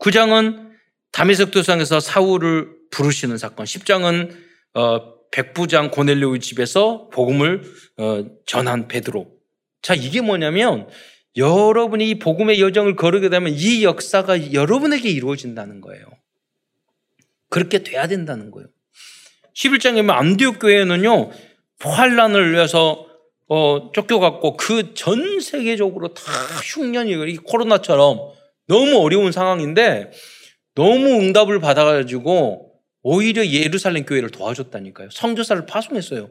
9장은 0.00 0.70
다메섹 1.12 1.50
도상에서 1.50 2.00
사울을 2.00 2.70
부르시는 2.90 3.38
사건. 3.38 3.66
10장은 3.66 4.34
어, 4.74 5.16
백부장 5.30 5.90
고넬료의 5.90 6.40
집에서 6.40 7.08
복음을 7.10 7.62
어, 7.98 8.24
전한 8.46 8.88
베드로. 8.88 9.30
자, 9.82 9.94
이게 9.94 10.20
뭐냐면 10.20 10.88
여러분이 11.36 12.08
이 12.08 12.18
복음의 12.18 12.60
여정을 12.60 12.96
걸으게 12.96 13.28
되면 13.28 13.52
이 13.52 13.84
역사가 13.84 14.52
여러분에게 14.52 15.10
이루어진다는 15.10 15.80
거예요. 15.80 16.06
그렇게 17.56 17.82
돼야 17.82 18.06
된다는 18.06 18.50
거예요. 18.50 18.68
11장에 19.54 19.96
보면 19.96 20.10
안디옥 20.10 20.58
교회는요, 20.58 21.30
환란을 21.80 22.52
위해서 22.52 23.06
어, 23.48 23.92
쫓겨갔고 23.94 24.58
그 24.58 24.92
전 24.92 25.40
세계적으로 25.40 26.12
다 26.12 26.22
흉년이 26.74 27.12
이 27.32 27.36
코로나처럼 27.38 28.18
너무 28.66 28.98
어려운 28.98 29.32
상황인데 29.32 30.10
너무 30.74 31.06
응답을 31.06 31.60
받아가지고 31.60 32.74
오히려 33.02 33.46
예루살렘 33.46 34.04
교회를 34.04 34.28
도와줬다니까요. 34.28 35.08
성교사를 35.10 35.64
파송했어요. 35.64 36.28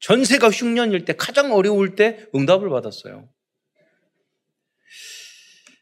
전세가 0.00 0.50
흉년일 0.50 1.06
때 1.06 1.14
가장 1.14 1.54
어려울 1.54 1.94
때 1.94 2.26
응답을 2.34 2.68
받았어요. 2.68 3.30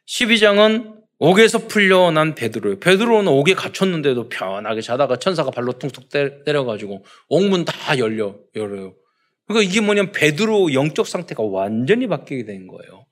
12장은 0.07 1.04
옥에서 1.19 1.67
풀려난 1.69 2.35
베드로예요. 2.35 2.81
베드로는 2.81 3.31
옥에 3.31 3.55
갇혔는데도 3.55 4.29
편하게 4.29 4.81
자다가 4.81 5.17
천사가 5.19 5.51
발로 5.51 5.73
퉁퉁 5.79 6.05
때려가지고 6.45 7.05
옥문 7.29 7.65
다 7.65 7.99
열려 7.99 8.37
열어요. 8.55 8.95
그러니까 9.47 9.71
이게 9.71 9.81
뭐냐면 9.81 10.13
베드로 10.13 10.75
영적 10.75 11.07
상태가 11.07 11.43
완전히 11.43 12.07
바뀌게 12.07 12.45
된 12.45 12.67
거예요. 12.67 13.07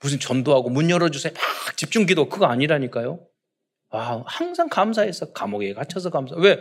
무슨 0.00 0.18
전도하고 0.18 0.70
문 0.70 0.90
열어주세요. 0.90 1.32
막 1.32 1.76
집중기도 1.76 2.28
그거 2.28 2.46
아니라니까요. 2.46 3.26
아, 3.90 4.22
항상 4.26 4.68
감사해서 4.68 5.32
감옥에 5.32 5.74
갇혀서 5.74 6.10
감사. 6.10 6.34
왜? 6.36 6.58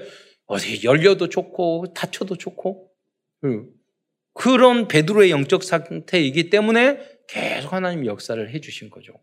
어디 0.48 0.84
열려도 0.84 1.30
좋고 1.30 1.94
다쳐도 1.94 2.36
좋고. 2.38 2.90
그런 4.34 4.88
베드로의 4.88 5.32
영적 5.32 5.64
상태이기 5.64 6.50
때문에 6.50 7.00
계속 7.28 7.74
하나님 7.74 8.06
역사를 8.06 8.50
해주신 8.54 8.90
거죠. 8.90 9.14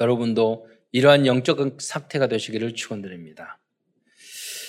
여러분도 0.00 0.66
이러한 0.92 1.26
영적 1.26 1.58
상태가 1.80 2.28
되시기를 2.28 2.74
축원드립니다. 2.74 3.58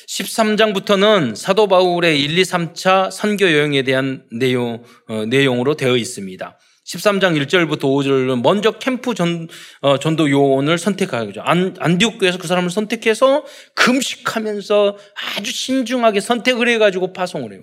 13장부터는 0.07 1.35
사도 1.35 1.67
바울의 1.67 2.21
1, 2.21 2.37
2, 2.37 2.41
3차 2.43 3.11
선교 3.11 3.51
여행에 3.51 3.83
대한 3.83 4.25
내용, 4.31 4.83
어, 5.07 5.25
내용으로 5.25 5.75
되어 5.75 5.97
있습니다. 5.97 6.59
13장 6.85 7.45
1절부터 7.45 7.81
5절은 7.81 8.41
먼저 8.43 8.73
캠프 8.73 9.15
전, 9.15 9.47
어, 9.81 9.97
전도 9.97 10.29
요원을 10.29 10.77
선택하죠. 10.77 11.41
안, 11.41 11.75
안디옥교에서 11.79 12.37
그 12.37 12.47
사람을 12.47 12.69
선택해서 12.69 13.43
금식하면서 13.73 14.97
아주 15.37 15.51
신중하게 15.51 16.19
선택을 16.19 16.67
해가지고 16.69 17.13
파송을 17.13 17.53
해요. 17.53 17.61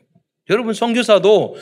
여러분, 0.50 0.74
선교사도 0.74 1.56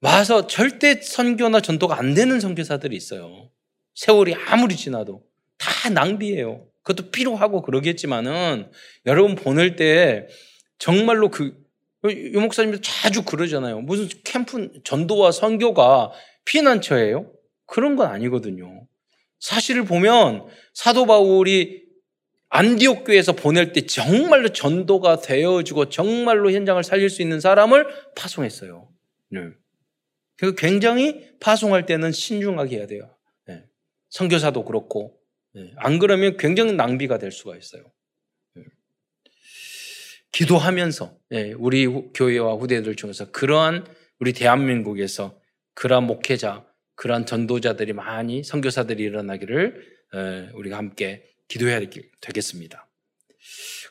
와서 0.00 0.48
절대 0.48 1.00
선교나 1.00 1.60
전도가 1.60 1.98
안 1.98 2.14
되는 2.14 2.40
선교사들이 2.40 2.96
있어요. 2.96 3.50
세월이 3.94 4.34
아무리 4.34 4.76
지나도 4.76 5.22
다 5.58 5.90
낭비예요. 5.90 6.66
그것도 6.82 7.10
필요하고 7.10 7.62
그러겠지만은 7.62 8.70
여러분 9.06 9.34
보낼 9.34 9.76
때 9.76 10.28
정말로 10.78 11.28
그, 11.28 11.54
유 12.04 12.40
목사님도 12.40 12.80
자주 12.80 13.24
그러잖아요. 13.24 13.80
무슨 13.80 14.08
캠프 14.24 14.70
전도와 14.84 15.32
선교가 15.32 16.12
피난처예요? 16.46 17.30
그런 17.66 17.96
건 17.96 18.08
아니거든요. 18.08 18.86
사실을 19.38 19.84
보면 19.84 20.46
사도 20.72 21.06
바울이 21.06 21.84
안디옥 22.48 23.04
교회에서 23.04 23.32
보낼 23.32 23.72
때 23.72 23.86
정말로 23.86 24.48
전도가 24.48 25.20
되어지고 25.20 25.88
정말로 25.88 26.50
현장을 26.50 26.82
살릴 26.82 27.08
수 27.08 27.22
있는 27.22 27.38
사람을 27.40 27.86
파송했어요. 28.16 28.88
네. 29.30 29.40
그 30.36 30.54
굉장히 30.56 31.30
파송할 31.38 31.86
때는 31.86 32.12
신중하게 32.12 32.78
해야 32.78 32.86
돼요. 32.86 33.14
네. 34.10 34.16
선교사도 34.18 34.64
그렇고 34.64 35.16
네. 35.52 35.72
안 35.76 35.98
그러면 35.98 36.36
굉장히 36.36 36.72
낭비가 36.72 37.18
될 37.18 37.32
수가 37.32 37.56
있어요. 37.56 37.90
네. 38.54 38.64
기도하면서 40.32 41.16
네. 41.30 41.52
우리 41.52 41.86
교회와 41.86 42.54
후대들 42.54 42.96
중에서 42.96 43.30
그러한 43.30 43.86
우리 44.18 44.32
대한민국에서 44.32 45.40
그러한 45.74 46.04
목회자, 46.04 46.66
그러한 46.94 47.24
전도자들이 47.24 47.94
많이 47.94 48.44
선교사들이 48.44 49.02
일어나기를 49.02 50.00
우리가 50.54 50.76
함께 50.76 51.24
기도해야 51.48 51.80
되겠습니다. 52.20 52.86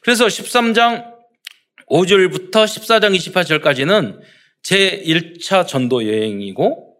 그래서 0.01 0.27
13장 0.27 1.17
5절부터 1.87 2.51
14장 2.51 3.15
28절까지는 3.15 4.21
제 4.61 5.01
1차 5.01 5.65
전도 5.65 6.05
여행이고 6.07 6.97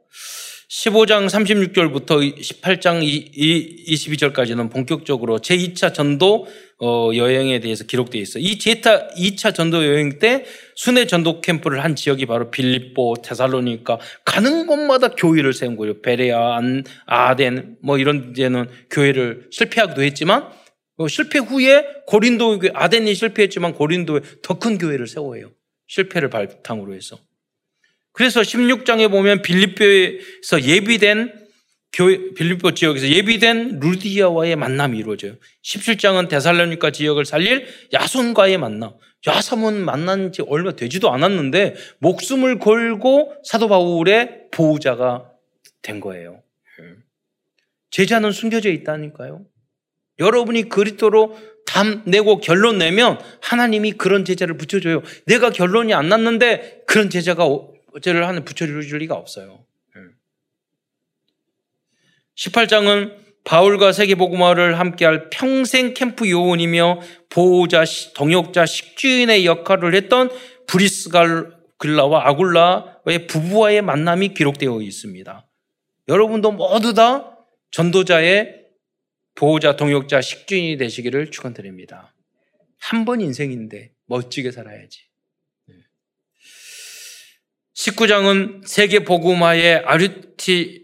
15장 0.69 1.25
36절부터 1.25 2.37
18장 2.37 3.01
22절까지는 3.01 4.71
본격적으로 4.71 5.39
제2차 5.39 5.95
전도 5.95 6.45
어, 6.79 7.09
여행에 7.15 7.59
대해서 7.59 7.85
기록되어 7.85 8.21
있어요. 8.21 8.43
이 8.43 8.59
제2차 8.59 9.15
2차 9.15 9.55
전도 9.55 9.83
여행 9.87 10.19
때 10.19 10.45
순회 10.75 11.07
전도 11.07 11.41
캠프를 11.41 11.83
한 11.83 11.95
지역이 11.95 12.27
바로 12.27 12.51
빌립보, 12.51 13.15
테살로니까 13.23 13.97
가는 14.23 14.67
곳마다 14.67 15.09
교회를 15.09 15.53
세운 15.53 15.75
거예요. 15.75 16.01
베레아, 16.03 16.57
안, 16.57 16.83
아덴 17.07 17.77
뭐 17.81 17.97
이런 17.97 18.33
데는 18.33 18.67
교회를 18.91 19.47
실패하기도 19.49 20.03
했지만 20.03 20.49
어, 20.97 21.07
실패 21.07 21.39
후에 21.39 21.83
고린도 22.05 22.59
아덴이 22.75 23.15
실패했지만 23.15 23.73
고린도에 23.73 24.21
더 24.43 24.59
큰 24.59 24.77
교회를 24.77 25.07
세워요. 25.07 25.49
실패를 25.87 26.29
바탕으로 26.29 26.93
해서. 26.93 27.17
그래서 28.19 28.41
16장에 28.41 29.09
보면 29.09 29.41
빌립보에서 29.43 30.61
예비된 30.61 31.31
교회, 31.93 32.33
빌립보 32.33 32.73
지역에서 32.73 33.07
예비된 33.07 33.79
루디아와의 33.79 34.57
만남이 34.57 34.97
이루어져요. 34.97 35.35
17장은 35.63 36.27
데살로니카 36.27 36.91
지역을 36.91 37.23
살릴 37.23 37.65
야손과의 37.93 38.57
만남. 38.57 38.91
야삼은 39.25 39.85
만난 39.85 40.33
지 40.33 40.41
얼마 40.41 40.73
되지도 40.73 41.13
않았는데 41.13 41.75
목숨을 41.99 42.59
걸고 42.59 43.35
사도 43.45 43.69
바울의 43.69 44.47
보호자가 44.51 45.31
된 45.81 46.01
거예요. 46.01 46.43
제자는 47.89 48.33
숨겨져 48.33 48.69
있다니까요. 48.69 49.45
여러분이 50.19 50.67
그리스도로 50.67 51.37
담 51.65 52.01
내고 52.05 52.41
결론 52.41 52.79
내면 52.79 53.17
하나님이 53.41 53.93
그런 53.93 54.25
제자를 54.25 54.57
붙여줘요. 54.57 55.03
내가 55.25 55.51
결론이 55.51 55.93
안 55.93 56.09
났는데 56.09 56.81
그런 56.85 57.09
제자가 57.09 57.45
어제를 57.99 58.27
하는 58.27 58.45
붙여줄 58.45 58.79
리가 58.79 59.15
없어요. 59.15 59.65
18장은 62.35 63.17
바울과 63.43 63.91
세계복음화를 63.91 64.79
함께할 64.79 65.29
평생 65.29 65.93
캠프 65.93 66.29
요원이며 66.29 67.01
보호자, 67.29 67.83
동역자, 68.15 68.65
식주인의 68.65 69.45
역할을 69.45 69.93
했던 69.95 70.29
브리스갈글라와 70.67 72.27
아굴라의 72.29 73.27
부부와의 73.27 73.81
만남이 73.81 74.33
기록되어 74.33 74.81
있습니다. 74.81 75.47
여러분도 76.07 76.51
모두 76.51 76.93
다 76.93 77.37
전도자의 77.71 78.55
보호자, 79.35 79.75
동역자, 79.75 80.21
식주인이 80.21 80.77
되시기를 80.77 81.31
축원드립니다. 81.31 82.13
한 82.77 83.03
번 83.03 83.19
인생인데 83.19 83.91
멋지게 84.05 84.51
살아야지. 84.51 85.08
19장은 87.79 88.67
세계 88.67 89.05
복음화의 89.05 89.77
아르티 89.85 90.83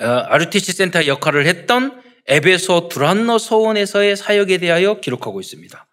어, 0.00 0.04
아르티시 0.04 0.72
센터 0.72 1.06
역할을 1.06 1.46
했던 1.46 2.02
에베소 2.26 2.88
두란노 2.88 3.38
소원에서의 3.38 4.16
사역에 4.16 4.58
대하여 4.58 5.00
기록하고 5.00 5.40
있습니다. 5.40 5.86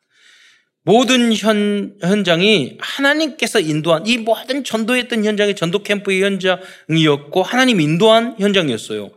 모든 0.84 1.34
현, 1.36 1.96
현장이 2.02 2.78
하나님께서 2.80 3.60
인도한 3.60 4.08
이 4.08 4.18
모든 4.18 4.64
전도했던 4.64 5.26
현장이 5.26 5.56
전도 5.56 5.84
캠프의 5.84 6.24
현장이었고 6.24 7.44
하나님 7.44 7.80
인도한 7.80 8.36
현장이었어요. 8.40 9.12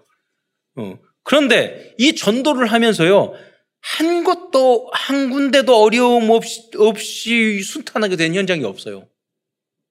어. 0.76 0.98
그런데 1.22 1.94
이 1.98 2.14
전도를 2.14 2.66
하면서요 2.66 3.32
한 3.80 4.24
곳도 4.24 4.90
한 4.92 5.30
군데도 5.30 5.74
어려움 5.74 6.28
없이, 6.30 6.70
없이 6.76 7.62
순탄하게 7.62 8.16
된 8.16 8.34
현장이 8.34 8.64
없어요. 8.64 9.08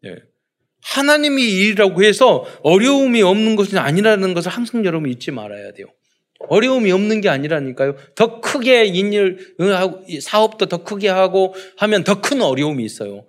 예. 0.05 0.30
하나님이 0.83 1.43
일이라고 1.43 2.03
해서 2.03 2.45
어려움이 2.63 3.21
없는 3.21 3.55
것은 3.55 3.77
아니라는 3.77 4.33
것을 4.33 4.51
항상 4.51 4.83
여러분 4.85 5.09
잊지 5.09 5.31
말아야 5.31 5.73
돼요. 5.73 5.87
어려움이 6.49 6.91
없는 6.91 7.21
게 7.21 7.29
아니라니까요. 7.29 7.95
더 8.15 8.41
크게 8.41 8.85
인일 8.85 9.55
사업도 10.21 10.65
더 10.67 10.83
크게 10.83 11.07
하고 11.07 11.53
하면 11.77 12.03
더 12.03 12.19
큰 12.21 12.41
어려움이 12.41 12.83
있어요. 12.83 13.25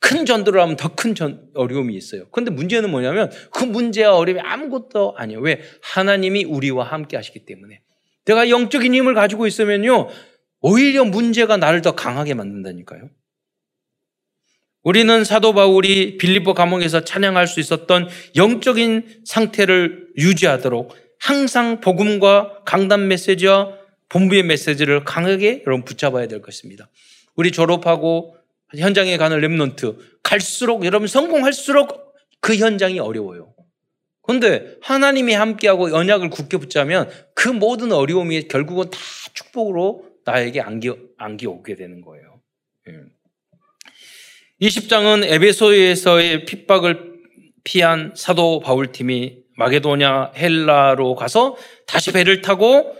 큰 0.00 0.26
전도를 0.26 0.60
하면 0.60 0.76
더 0.76 0.94
큰 0.94 1.14
어려움이 1.54 1.94
있어요. 1.94 2.26
그런데 2.32 2.50
문제는 2.50 2.90
뭐냐면 2.90 3.30
그 3.52 3.64
문제와 3.64 4.16
어려움이 4.16 4.40
아무것도 4.40 5.14
아니에요. 5.16 5.40
왜? 5.40 5.60
하나님이 5.80 6.44
우리와 6.44 6.84
함께 6.84 7.16
하시기 7.16 7.46
때문에. 7.46 7.80
내가 8.24 8.50
영적인 8.50 8.92
힘을 8.92 9.14
가지고 9.14 9.46
있으면요. 9.46 10.08
오히려 10.60 11.04
문제가 11.04 11.56
나를 11.56 11.82
더 11.82 11.94
강하게 11.94 12.34
만든다니까요. 12.34 13.08
우리는 14.86 15.24
사도 15.24 15.52
바울이 15.52 16.16
빌립보 16.16 16.54
감옥에서 16.54 17.00
찬양할 17.00 17.48
수 17.48 17.58
있었던 17.58 18.08
영적인 18.36 19.22
상태를 19.24 20.10
유지하도록 20.16 20.94
항상 21.18 21.80
복음과 21.80 22.62
강단 22.64 23.08
메시지와 23.08 23.72
본부의 24.08 24.44
메시지를 24.44 25.02
강하게 25.02 25.64
여러분 25.66 25.84
붙잡아야 25.84 26.28
될 26.28 26.40
것입니다. 26.40 26.88
우리 27.34 27.50
졸업하고 27.50 28.36
현장에 28.76 29.16
가는 29.16 29.40
랩런트 29.40 29.96
갈수록 30.22 30.84
여러분 30.84 31.08
성공할수록 31.08 32.14
그 32.40 32.54
현장이 32.54 33.00
어려워요. 33.00 33.54
그런데 34.22 34.76
하나님이 34.82 35.34
함께하고 35.34 35.96
언약을 35.96 36.30
굳게 36.30 36.58
붙자면 36.58 37.10
그 37.34 37.48
모든 37.48 37.90
어려움이 37.90 38.46
결국은 38.46 38.88
다 38.90 38.98
축복으로 39.34 40.04
나에게 40.24 40.60
안기, 40.60 40.92
안기 41.18 41.48
오게 41.48 41.74
되는 41.74 42.02
거예요. 42.02 42.40
예. 44.60 44.66
20장은 44.68 45.24
에베소에서의 45.24 46.44
핍박을 46.46 47.16
피한 47.64 48.12
사도 48.14 48.60
바울팀이 48.60 49.36
마게도냐 49.56 50.32
헬라로 50.36 51.14
가서 51.14 51.56
다시 51.86 52.12
배를 52.12 52.40
타고 52.42 52.94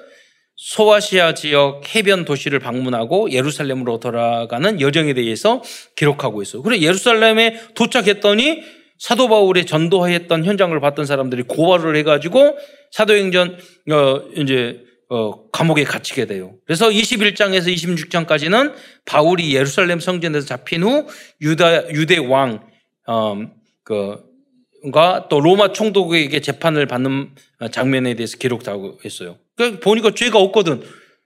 소아시아 0.56 1.34
지역 1.34 1.94
해변 1.94 2.24
도시를 2.24 2.58
방문하고 2.58 3.30
예루살렘으로 3.30 4.00
돌아가는 4.00 4.80
여정에 4.80 5.12
대해서 5.12 5.62
기록하고 5.96 6.42
있어요. 6.42 6.62
그래 6.62 6.80
예루살렘에 6.80 7.60
도착했더니 7.74 8.62
사도 8.98 9.28
바울의 9.28 9.66
전도했던 9.66 10.44
현장을 10.44 10.78
봤던 10.80 11.04
사람들이 11.04 11.42
고발을 11.42 11.94
해가지고 11.96 12.56
사도행전 12.90 13.58
어 13.92 14.22
이제 14.36 14.82
어, 15.08 15.48
감옥에 15.50 15.84
갇히게 15.84 16.26
돼요. 16.26 16.56
그래서 16.66 16.88
21장에서 16.88 17.72
26장까지는 17.72 18.74
바울이 19.04 19.54
예루살렘 19.54 20.00
성전에서 20.00 20.46
잡힌 20.46 20.82
후 20.82 21.06
유다 21.40 21.90
유대 21.90 22.18
왕 22.18 22.66
어, 23.06 23.36
그가 23.84 25.28
또 25.28 25.40
로마 25.40 25.72
총독에게 25.72 26.40
재판을 26.40 26.86
받는 26.86 27.30
장면에 27.70 28.14
대해서 28.14 28.36
기록하고 28.36 28.98
있어요. 29.04 29.38
그러니까 29.56 29.80
보니까 29.80 30.10
죄가 30.12 30.38
없거든. 30.38 30.82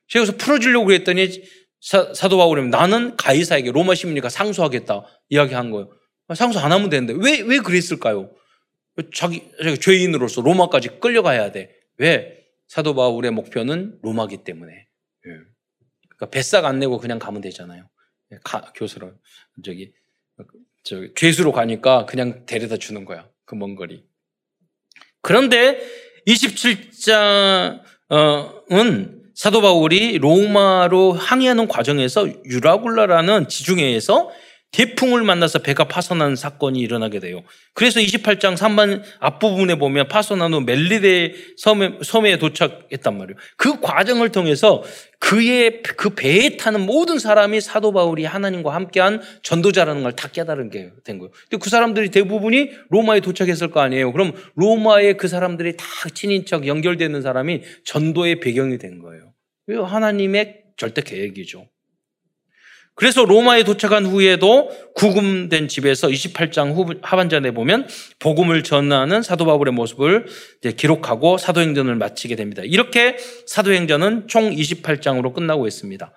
죄에서 0.08 0.36
풀어주려고 0.36 0.92
했더니 0.92 1.42
사, 1.80 2.12
도 2.28 2.36
바울이 2.36 2.68
나는 2.68 3.16
가이사에게 3.16 3.72
로마 3.72 3.94
시민이니까 3.94 4.28
상소하겠다 4.28 5.04
이야기한 5.30 5.70
거예요. 5.70 5.90
상소 6.34 6.60
안 6.60 6.70
하면 6.72 6.90
되는데 6.90 7.14
왜 7.16 7.40
왜 7.40 7.58
그랬을까요? 7.58 8.30
자기, 9.14 9.42
자기 9.62 9.78
죄인으로서 9.78 10.42
로마까지 10.42 11.00
끌려가야 11.00 11.52
돼. 11.52 11.70
왜? 11.96 12.39
사도 12.70 12.94
바울의 12.94 13.32
목표는 13.32 13.98
로마기 14.00 14.44
때문에. 14.44 14.72
예. 14.72 15.30
그러니까 16.08 16.30
뱃삭 16.30 16.64
안 16.64 16.78
내고 16.78 16.98
그냥 16.98 17.18
가면 17.18 17.40
되잖아요. 17.40 17.88
예, 18.32 18.38
가, 18.44 18.72
교수로 18.76 19.12
저기 19.64 19.92
저 20.84 21.12
죄수로 21.16 21.50
가니까 21.50 22.06
그냥 22.06 22.46
데려다 22.46 22.76
주는 22.76 23.04
거야. 23.04 23.28
그 23.44 23.56
먼 23.56 23.74
거리. 23.74 24.04
그런데 25.20 25.80
27장은 26.28 29.20
사도 29.34 29.62
바울이 29.62 30.18
로마로 30.18 31.14
항해하는 31.14 31.66
과정에서 31.66 32.28
유라굴라라는 32.44 33.48
지중해에서 33.48 34.30
태풍을 34.72 35.24
만나서 35.24 35.60
배가 35.60 35.84
파손하는 35.84 36.36
사건이 36.36 36.78
일어나게 36.78 37.18
돼요. 37.18 37.42
그래서 37.74 37.98
28장 37.98 38.56
3반 38.56 39.02
앞부분에 39.18 39.74
보면 39.74 40.06
파손한 40.08 40.54
후 40.54 40.60
멜리데 40.60 41.34
섬에, 41.56 41.98
섬에 42.02 42.38
도착했단 42.38 43.18
말이에요. 43.18 43.36
그 43.56 43.80
과정을 43.80 44.30
통해서 44.30 44.82
그의 45.18 45.82
그 45.82 46.10
배에 46.10 46.56
타는 46.56 46.80
모든 46.86 47.18
사람이 47.18 47.60
사도 47.60 47.92
바울이 47.92 48.24
하나님과 48.24 48.72
함께한 48.72 49.20
전도자라는 49.42 50.02
걸 50.02 50.12
다 50.12 50.28
깨달은 50.28 50.70
게 50.70 50.90
된 51.04 51.18
거예요. 51.18 51.30
근데 51.48 51.56
그 51.62 51.68
사람들이 51.70 52.10
대부분이 52.10 52.70
로마에 52.90 53.20
도착했을 53.20 53.70
거 53.70 53.80
아니에요. 53.80 54.12
그럼 54.12 54.32
로마에 54.54 55.14
그 55.14 55.28
사람들이 55.28 55.76
다 55.76 55.84
친인척 56.14 56.66
연결되는 56.66 57.22
사람이 57.22 57.62
전도의 57.84 58.40
배경이 58.40 58.78
된 58.78 59.00
거예요. 59.00 59.32
하나님의 59.86 60.62
절대 60.76 61.02
계획이죠. 61.02 61.68
그래서 63.00 63.24
로마에 63.24 63.62
도착한 63.62 64.04
후에도 64.04 64.70
구금된 64.94 65.68
집에서 65.68 66.08
28장 66.08 66.74
후, 66.74 66.84
하반전에 67.00 67.52
보면 67.52 67.88
복음을 68.18 68.62
전하는 68.62 69.22
사도 69.22 69.46
바울의 69.46 69.72
모습을 69.72 70.26
기록하고 70.76 71.38
사도행전을 71.38 71.94
마치게 71.94 72.36
됩니다. 72.36 72.60
이렇게 72.62 73.16
사도행전은 73.46 74.28
총 74.28 74.54
28장으로 74.54 75.32
끝나고 75.32 75.66
있습니다. 75.66 76.12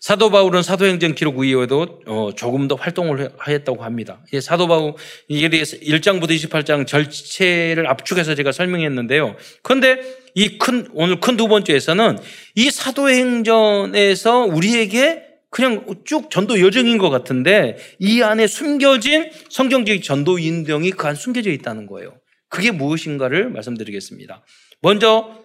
사도 0.00 0.28
바울은 0.30 0.62
사도행전 0.62 1.14
기록 1.14 1.42
이후에도 1.46 2.02
어, 2.04 2.28
조금 2.36 2.68
더 2.68 2.74
활동을 2.74 3.30
하였다고 3.38 3.82
합니다. 3.82 4.18
사도 4.42 4.68
바울 4.68 4.92
이에 5.28 5.48
대해서 5.48 5.78
1장부터 5.78 6.32
28장 6.32 6.86
절체를 6.86 7.86
압축해서 7.86 8.34
제가 8.34 8.52
설명했는데요. 8.52 9.34
그런데 9.62 9.98
이 10.34 10.58
큰 10.58 10.88
오늘 10.92 11.20
큰 11.20 11.38
두 11.38 11.48
번째에서는 11.48 12.18
이 12.54 12.70
사도행전에서 12.70 14.40
우리에게 14.40 15.27
그냥 15.50 15.84
쭉 16.04 16.30
전도 16.30 16.60
여정인 16.60 16.98
것 16.98 17.10
같은데 17.10 17.78
이 17.98 18.22
안에 18.22 18.46
숨겨진 18.46 19.30
성경적 19.50 20.02
전도 20.02 20.38
인정이 20.38 20.90
그 20.90 21.06
안 21.08 21.14
숨겨져 21.14 21.50
있다는 21.50 21.86
거예요. 21.86 22.18
그게 22.48 22.70
무엇인가를 22.70 23.50
말씀드리겠습니다. 23.50 24.44
먼저 24.80 25.44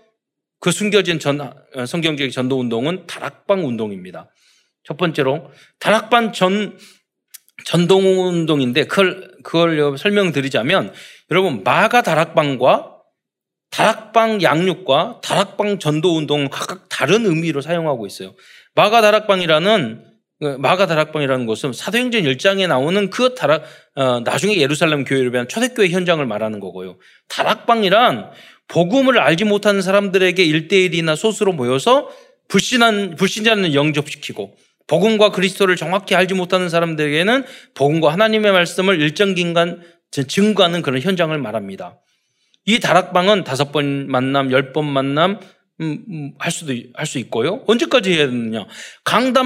그 0.59 0.71
숨겨진 0.71 1.19
전, 1.19 1.41
어, 1.41 1.85
성경적 1.85 2.29
전도 2.31 2.59
운동은 2.59 3.05
다락방 3.07 3.65
운동입니다. 3.65 4.29
첫 4.83 4.97
번째로 4.97 5.51
다락방 5.79 6.33
전 6.33 6.77
전동 7.65 8.03
운동인데 8.27 8.85
그걸 8.85 9.31
그걸 9.43 9.97
설명드리자면 9.97 10.93
여러분 11.31 11.63
마가 11.63 12.01
다락방과 12.01 12.91
다락방 13.69 14.41
양육과 14.41 15.21
다락방 15.23 15.79
전도 15.79 16.15
운동은 16.17 16.49
각각 16.49 16.87
다른 16.89 17.25
의미로 17.25 17.61
사용하고 17.61 18.05
있어요. 18.05 18.35
마가 18.75 19.01
다락방이라는 19.01 20.05
그 20.39 20.45
마가 20.59 20.87
다락방이라는 20.87 21.45
것은 21.45 21.73
사도행전 21.73 22.23
1장에 22.23 22.67
나오는 22.67 23.09
그 23.09 23.33
다락 23.35 23.63
어, 23.95 24.19
나중에 24.21 24.57
예루살렘 24.57 25.05
교회를 25.05 25.31
위한 25.31 25.47
초대교회 25.47 25.89
현장을 25.89 26.25
말하는 26.25 26.59
거고요. 26.59 26.97
다락방이란 27.29 28.31
복음을 28.67 29.19
알지 29.19 29.45
못하는 29.45 29.81
사람들에게 29.81 30.43
일대일이나 30.43 31.15
소수로 31.15 31.53
모여서 31.53 32.09
불신한 32.49 33.15
불신자는 33.15 33.73
영접시키고 33.73 34.55
복음과 34.87 35.29
그리스도를 35.29 35.75
정확히 35.75 36.15
알지 36.15 36.33
못하는 36.33 36.67
사람들에게는 36.69 37.45
복음과 37.73 38.11
하나님의 38.11 38.51
말씀을 38.51 38.99
일정 38.99 39.33
기간 39.33 39.81
증거하는 40.11 40.81
그런 40.81 41.01
현장을 41.01 41.35
말합니다. 41.37 41.99
이 42.65 42.79
다락방은 42.79 43.43
다섯 43.43 43.71
번 43.71 44.07
만남, 44.09 44.51
열 44.51 44.73
번 44.73 44.85
만남, 44.85 45.39
음, 45.83 46.05
음, 46.09 46.33
할 46.39 46.51
수도 46.51 46.73
할 46.93 47.05
수 47.05 47.19
있고요. 47.19 47.63
언제까지 47.67 48.13
해야 48.13 48.27
되느냐? 48.27 48.65
강단 49.03 49.45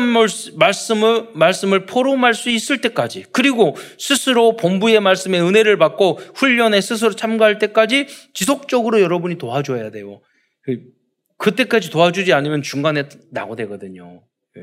말씀을 0.55 1.29
말씀을 1.33 1.85
포럼할 1.85 2.33
수 2.33 2.49
있을 2.49 2.81
때까지 2.81 3.25
그리고 3.31 3.75
스스로 3.97 4.55
본부의 4.55 4.99
말씀에 4.99 5.39
은혜를 5.39 5.77
받고 5.77 6.19
훈련에 6.35 6.79
스스로 6.81 7.13
참가할 7.15 7.57
때까지 7.59 8.07
지속적으로 8.33 9.01
여러분이 9.01 9.37
도와줘야 9.37 9.91
돼요. 9.91 10.21
그, 10.61 10.81
그때까지 11.37 11.89
도와주지 11.89 12.33
않으면 12.33 12.61
중간에 12.61 13.09
낙오되거든요. 13.31 14.23
예. 14.57 14.61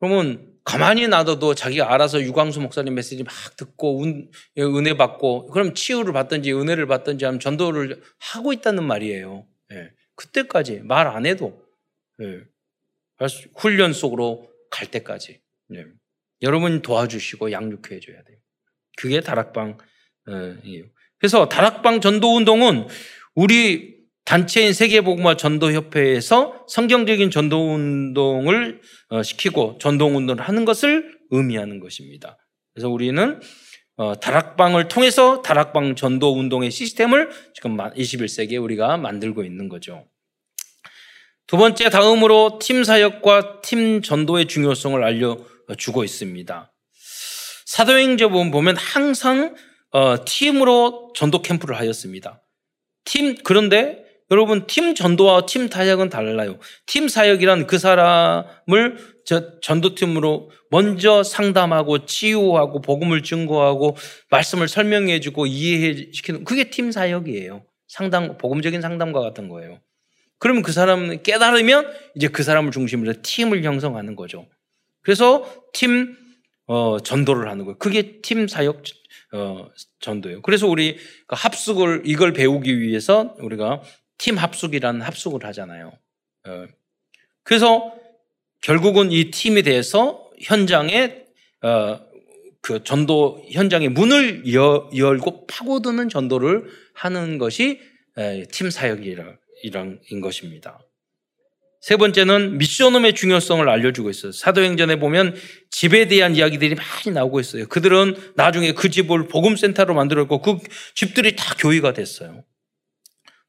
그러면 0.00 0.53
가만히 0.64 1.06
놔둬도 1.08 1.54
자기가 1.54 1.92
알아서 1.92 2.22
유광수 2.22 2.60
목사님 2.60 2.94
메시지 2.94 3.22
막 3.22 3.32
듣고 3.56 4.02
은혜 4.58 4.96
받고 4.96 5.48
그럼 5.48 5.74
치유를 5.74 6.12
받든지 6.14 6.52
은혜를 6.52 6.86
받든지 6.86 7.24
하면 7.26 7.38
전도를 7.38 8.02
하고 8.18 8.52
있다는 8.52 8.84
말이에요. 8.84 9.46
예. 9.72 9.90
그때까지 10.16 10.80
말 10.80 11.06
안 11.06 11.26
해도 11.26 11.62
예. 12.22 12.40
훈련 13.56 13.92
속으로 13.92 14.50
갈 14.70 14.90
때까지 14.90 15.40
예. 15.74 15.84
여러분 16.42 16.80
도와주시고 16.82 17.52
양육해 17.52 18.00
줘야 18.00 18.22
돼요. 18.22 18.38
그게 18.96 19.20
다락방이에요. 19.20 20.84
그래서 21.18 21.48
다락방 21.48 22.00
전도 22.00 22.36
운동은 22.36 22.86
우리 23.34 23.93
단체인 24.24 24.72
세계복음화 24.72 25.36
전도협회에서 25.36 26.64
성경적인 26.68 27.30
전도운동을 27.30 28.80
어, 29.10 29.22
시키고 29.22 29.78
전도운동을 29.78 30.40
하는 30.40 30.64
것을 30.64 31.18
의미하는 31.30 31.78
것입니다. 31.80 32.38
그래서 32.72 32.88
우리는 32.88 33.40
어, 33.96 34.18
다락방을 34.18 34.88
통해서 34.88 35.42
다락방 35.42 35.94
전도운동의 35.94 36.70
시스템을 36.70 37.30
지금 37.54 37.76
21세기에 37.76 38.62
우리가 38.62 38.96
만들고 38.96 39.44
있는 39.44 39.68
거죠. 39.68 40.06
두 41.46 41.58
번째, 41.58 41.90
다음으로 41.90 42.58
팀 42.60 42.82
사역과 42.82 43.60
팀 43.60 44.00
전도의 44.00 44.46
중요성을 44.46 45.04
알려주고 45.04 46.02
있습니다. 46.02 46.72
사도행전 47.66 48.50
보면 48.50 48.76
항상 48.76 49.54
어, 49.90 50.24
팀으로 50.24 51.12
전도 51.14 51.42
캠프를 51.42 51.76
하였습니다. 51.76 52.42
팀, 53.04 53.36
그런데 53.44 54.03
여러분 54.30 54.66
팀 54.66 54.94
전도와 54.94 55.46
팀 55.46 55.68
타역은 55.68 56.08
달라요. 56.08 56.58
팀 56.86 57.08
사역이란 57.08 57.66
그 57.66 57.78
사람을 57.78 58.96
전도팀으로 59.62 60.50
먼저 60.70 61.22
상담하고 61.22 62.06
치유하고 62.06 62.80
복음을 62.80 63.22
증거하고 63.22 63.96
말씀을 64.30 64.68
설명해 64.68 65.20
주고 65.20 65.46
이해시키는 65.46 66.44
그게 66.44 66.70
팀 66.70 66.90
사역이에요. 66.90 67.64
상담 67.86 68.38
복음적인 68.38 68.80
상담과 68.80 69.20
같은 69.20 69.48
거예요. 69.48 69.80
그러면 70.38 70.62
그 70.62 70.72
사람 70.72 71.22
깨달으면 71.22 71.92
이제 72.16 72.28
그 72.28 72.42
사람을 72.42 72.70
중심으로 72.70 73.22
팀을 73.22 73.62
형성하는 73.62 74.16
거죠. 74.16 74.46
그래서 75.02 75.44
팀 75.72 76.16
어, 76.66 76.98
전도를 76.98 77.48
하는 77.48 77.66
거예요. 77.66 77.78
그게 77.78 78.20
팀 78.22 78.48
사역 78.48 78.82
어, 79.32 79.68
전도예요. 80.00 80.42
그래서 80.42 80.66
우리 80.66 80.96
그 81.26 81.36
합숙을 81.36 82.02
이걸 82.04 82.32
배우기 82.32 82.80
위해서 82.80 83.34
우리가 83.38 83.82
팀 84.18 84.36
합숙이라는 84.36 85.00
합숙을 85.00 85.44
하잖아요. 85.46 85.92
어, 86.46 86.66
그래서 87.42 87.94
결국은 88.60 89.12
이 89.12 89.30
팀에 89.30 89.62
대해서 89.62 90.30
현장에 90.40 91.24
어, 91.62 92.00
그 92.60 92.82
전도 92.82 93.44
현장의 93.50 93.90
문을 93.90 94.54
여, 94.54 94.88
열고 94.96 95.46
파고드는 95.46 96.08
전도를 96.08 96.64
하는 96.94 97.36
것이 97.36 97.80
팀 98.52 98.70
사역이란 98.70 99.38
것입니다. 100.22 100.80
세 101.82 101.98
번째는 101.98 102.56
미션홈의 102.56 103.14
중요성을 103.14 103.68
알려주고 103.68 104.08
있어요. 104.08 104.32
사도행전에 104.32 104.96
보면 104.96 105.34
집에 105.70 106.08
대한 106.08 106.34
이야기들이 106.34 106.76
많이 106.76 107.14
나오고 107.14 107.40
있어요. 107.40 107.66
그들은 107.68 108.16
나중에 108.36 108.72
그 108.72 108.88
집을 108.88 109.28
복음센터로 109.28 109.92
만들었고 109.92 110.40
그 110.40 110.56
집들이 110.94 111.36
다 111.36 111.54
교회가 111.58 111.92
됐어요. 111.92 112.42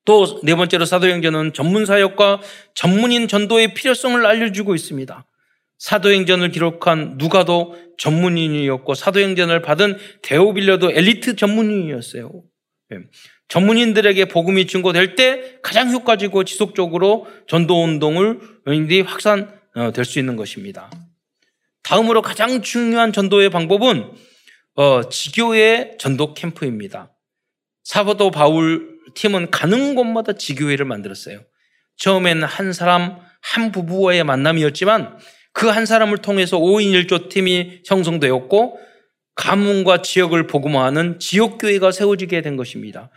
또 0.05 0.39
네 0.43 0.55
번째로 0.55 0.85
사도행전은 0.85 1.53
전문 1.53 1.85
사역과 1.85 2.41
전문인 2.75 3.27
전도의 3.27 3.73
필요성을 3.73 4.23
알려주고 4.25 4.75
있습니다. 4.75 5.25
사도행전을 5.79 6.51
기록한 6.51 7.15
누가도 7.17 7.75
전문인이었고 7.97 8.93
사도행전을 8.93 9.61
받은 9.61 9.97
데오빌려도 10.21 10.91
엘리트 10.91 11.35
전문인이었어요. 11.35 12.31
예. 12.93 12.97
전문인들에게 13.47 14.25
복음이 14.25 14.67
증거될 14.67 15.15
때 15.15 15.59
가장 15.61 15.91
효과적이고 15.91 16.43
지속적으로 16.45 17.27
전도 17.47 17.83
운동을 17.83 18.39
확산될 19.05 20.05
수 20.05 20.19
있는 20.19 20.35
것입니다. 20.35 20.89
다음으로 21.83 22.21
가장 22.21 22.61
중요한 22.61 23.13
전도의 23.13 23.49
방법은 23.49 24.11
어, 24.75 25.09
지교의 25.09 25.97
전도 25.99 26.33
캠프입니다. 26.33 27.13
사도 27.83 28.31
바울 28.31 28.94
팀은 29.13 29.51
가는 29.51 29.95
곳마다 29.95 30.33
지교회를 30.33 30.85
만들었어요. 30.85 31.41
처음에는 31.97 32.43
한 32.43 32.73
사람, 32.73 33.17
한 33.41 33.71
부부와의 33.71 34.23
만남이었지만 34.23 35.17
그 35.53 35.69
한 35.69 35.85
사람을 35.85 36.17
통해서 36.17 36.57
5인 36.59 37.07
1조 37.07 37.29
팀이 37.29 37.83
형성되었고 37.85 38.79
가문과 39.35 40.01
지역을 40.01 40.47
복음화하는 40.47 41.19
지역교회가 41.19 41.91
세워지게 41.91 42.41
된 42.41 42.57
것입니다. 42.57 43.09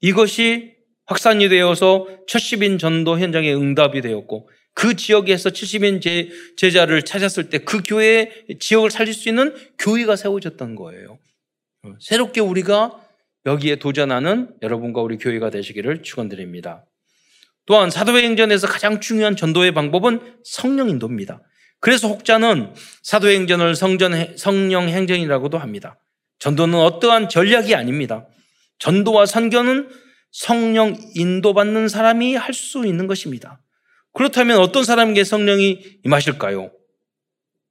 이것이 0.00 0.72
확산이 1.06 1.48
되어서 1.48 2.06
70인 2.28 2.78
전도 2.78 3.18
현장에 3.18 3.52
응답이 3.52 4.00
되었고 4.00 4.48
그 4.74 4.96
지역에서 4.96 5.50
70인 5.50 6.00
제, 6.02 6.30
제자를 6.56 7.02
찾았을 7.02 7.48
때 7.48 7.58
그 7.58 7.82
교회 7.86 8.30
지역을 8.58 8.90
살릴 8.90 9.14
수 9.14 9.28
있는 9.28 9.54
교회가 9.78 10.16
세워졌던 10.16 10.74
거예요. 10.74 11.18
새롭게 12.00 12.40
우리가 12.40 13.03
여기에 13.46 13.76
도전하는 13.76 14.54
여러분과 14.62 15.02
우리 15.02 15.18
교회가 15.18 15.50
되시기를 15.50 16.02
축원드립니다. 16.02 16.84
또한 17.66 17.90
사도행전에서 17.90 18.66
가장 18.66 19.00
중요한 19.00 19.36
전도의 19.36 19.72
방법은 19.72 20.36
성령 20.44 20.88
인도입니다. 20.88 21.42
그래서 21.80 22.08
혹자는 22.08 22.74
사도행전을 23.02 23.74
성전, 23.74 24.36
성령 24.36 24.88
행전이라고도 24.88 25.58
합니다. 25.58 25.98
전도는 26.38 26.78
어떠한 26.78 27.28
전략이 27.28 27.74
아닙니다. 27.74 28.26
전도와 28.78 29.26
선교는 29.26 29.88
성령 30.30 30.96
인도받는 31.14 31.88
사람이 31.88 32.34
할 32.36 32.54
수 32.54 32.86
있는 32.86 33.06
것입니다. 33.06 33.60
그렇다면 34.12 34.58
어떤 34.58 34.84
사람에게 34.84 35.24
성령이 35.24 36.00
임하실까요? 36.04 36.70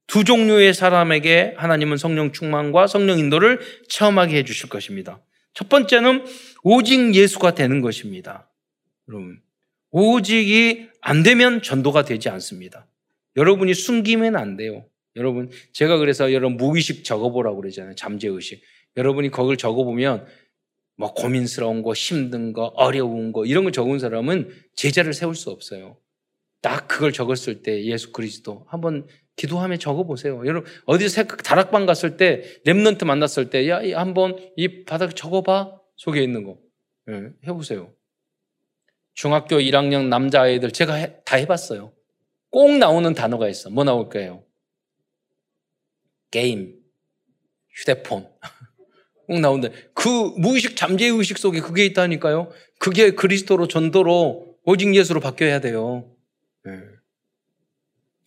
두 0.07 0.23
종류의 0.23 0.73
사람에게 0.73 1.55
하나님은 1.57 1.97
성령 1.97 2.31
충만과 2.31 2.87
성령 2.87 3.17
인도를 3.17 3.59
체험하게 3.89 4.37
해 4.37 4.43
주실 4.43 4.69
것입니다. 4.69 5.21
첫 5.53 5.69
번째는 5.69 6.25
오직 6.63 7.13
예수가 7.13 7.55
되는 7.55 7.81
것입니다. 7.81 8.49
여러분, 9.07 9.41
오직이 9.91 10.87
안 11.01 11.23
되면 11.23 11.61
전도가 11.61 12.05
되지 12.05 12.29
않습니다. 12.29 12.87
여러분이 13.35 13.73
숨기면 13.73 14.35
안 14.35 14.57
돼요. 14.57 14.85
여러분, 15.15 15.49
제가 15.73 15.97
그래서 15.97 16.33
여러분 16.33 16.57
무의식 16.57 17.03
적어보라고 17.03 17.61
그러잖아요. 17.61 17.95
잠재의식. 17.95 18.63
여러분이 18.97 19.29
거길 19.29 19.57
적어보면 19.57 20.25
뭐 20.95 21.13
고민스러운 21.13 21.81
거, 21.81 21.93
힘든 21.93 22.53
거, 22.53 22.65
어려운 22.75 23.31
거 23.31 23.45
이런 23.45 23.63
거 23.63 23.71
적은 23.71 23.99
사람은 23.99 24.49
제자를 24.75 25.13
세울 25.13 25.35
수 25.35 25.49
없어요. 25.49 25.97
딱 26.61 26.87
그걸 26.87 27.11
적었을 27.11 27.61
때 27.61 27.83
예수 27.83 28.11
그리스도 28.11 28.65
한번 28.69 29.05
기도하며 29.35 29.77
적어보세요. 29.77 30.45
여러분 30.45 30.69
어디서 30.85 31.23
다락방 31.23 31.85
갔을 31.85 32.17
때 32.17 32.43
랩런트 32.65 33.05
만났을 33.05 33.49
때 33.49 33.67
야 33.67 33.79
한번 33.99 34.37
이 34.55 34.83
바닥에 34.85 35.13
적어봐 35.15 35.79
속에 35.95 36.21
있는 36.21 36.43
거 36.43 36.57
네, 37.07 37.29
해보세요. 37.47 37.93
중학교 39.15 39.57
1학년 39.57 40.07
남자아이들 40.07 40.71
제가 40.71 40.95
해, 40.95 41.15
다 41.25 41.35
해봤어요. 41.37 41.93
꼭 42.49 42.77
나오는 42.77 43.13
단어가 43.13 43.47
있어. 43.47 43.69
뭐 43.69 43.83
나올까요? 43.83 44.43
게임, 46.31 46.79
휴대폰. 47.75 48.27
꼭 49.27 49.39
나온다. 49.39 49.69
그 49.93 50.07
무의식 50.37 50.75
잠재의식 50.75 51.37
속에 51.37 51.59
그게 51.61 51.85
있다니까요. 51.85 52.51
그게 52.79 53.11
그리스도로 53.11 53.67
전도로 53.67 54.57
오직 54.65 54.93
예수로 54.95 55.19
바뀌어야 55.19 55.59
돼요. 55.61 56.11
네. 56.65 56.71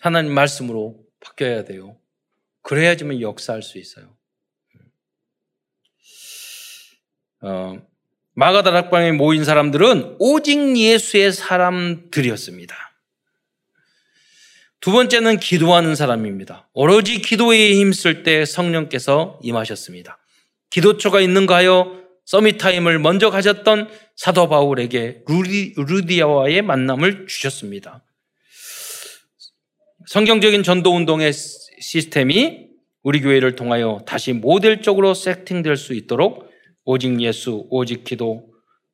하나님 0.07 0.32
말씀으로 0.32 0.96
바뀌어야 1.18 1.64
돼요. 1.64 1.96
그래야지만 2.62 3.20
역사할 3.20 3.61
수 3.62 3.76
있어요. 3.78 4.16
어, 7.40 7.76
마가 8.34 8.70
다락방에 8.70 9.11
모인 9.12 9.44
사람들은 9.44 10.16
오직 10.20 10.76
예수의 10.76 11.32
사람들이었습니다. 11.32 12.76
두 14.78 14.92
번째는 14.92 15.40
기도하는 15.40 15.96
사람입니다. 15.96 16.68
오로지 16.72 17.20
기도에 17.20 17.72
힘쓸 17.74 18.22
때 18.22 18.44
성령께서 18.44 19.40
임하셨습니다. 19.42 20.18
기도처가 20.70 21.20
있는가요? 21.20 22.00
Summit 22.26 22.61
Time을 22.61 23.01
먼저 23.00 23.30
가졌던 23.30 23.88
사도 24.14 24.48
바울에게 24.48 25.24
루디, 25.26 25.74
루디아와의 25.76 26.62
만남을 26.62 27.26
주셨습니다. 27.26 28.04
성경적인 30.07 30.62
전도 30.62 30.94
운동의 30.94 31.32
시스템이 31.32 32.68
우리 33.02 33.20
교회를 33.20 33.57
통하여 33.57 34.00
다시 34.07 34.32
모델적으로 34.32 35.14
세팅될 35.14 35.76
수 35.76 35.94
있도록 35.94 36.48
오직 36.84 37.20
예수, 37.20 37.66
오직 37.70 38.04
기도, 38.04 38.48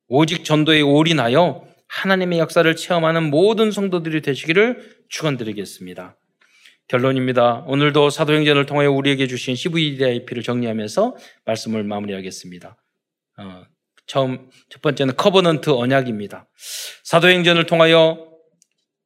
오직 0.07 0.43
전도에 0.43 0.81
올인하여 0.81 1.67
하나님의 1.87 2.39
역사를 2.39 2.75
체험하는 2.75 3.29
모든 3.29 3.69
성도들이 3.69 4.21
되시기를 4.21 5.03
축원드리겠습니다. 5.09 6.17
결론입니다. 6.87 7.63
오늘도 7.67 8.09
사도행전을 8.09 8.65
통하여 8.65 8.91
우리에게 8.91 9.27
주신 9.27 9.55
CVDIP를 9.55 10.41
정리하면서 10.41 11.15
말씀을 11.45 11.83
마무리하겠습니다. 11.83 12.75
어, 13.37 13.63
처음 14.07 14.49
첫 14.69 14.81
번째는 14.81 15.15
Covenant 15.15 15.69
언약입니다. 15.69 16.47
사도행전을 17.03 17.67
통하여 17.67 18.27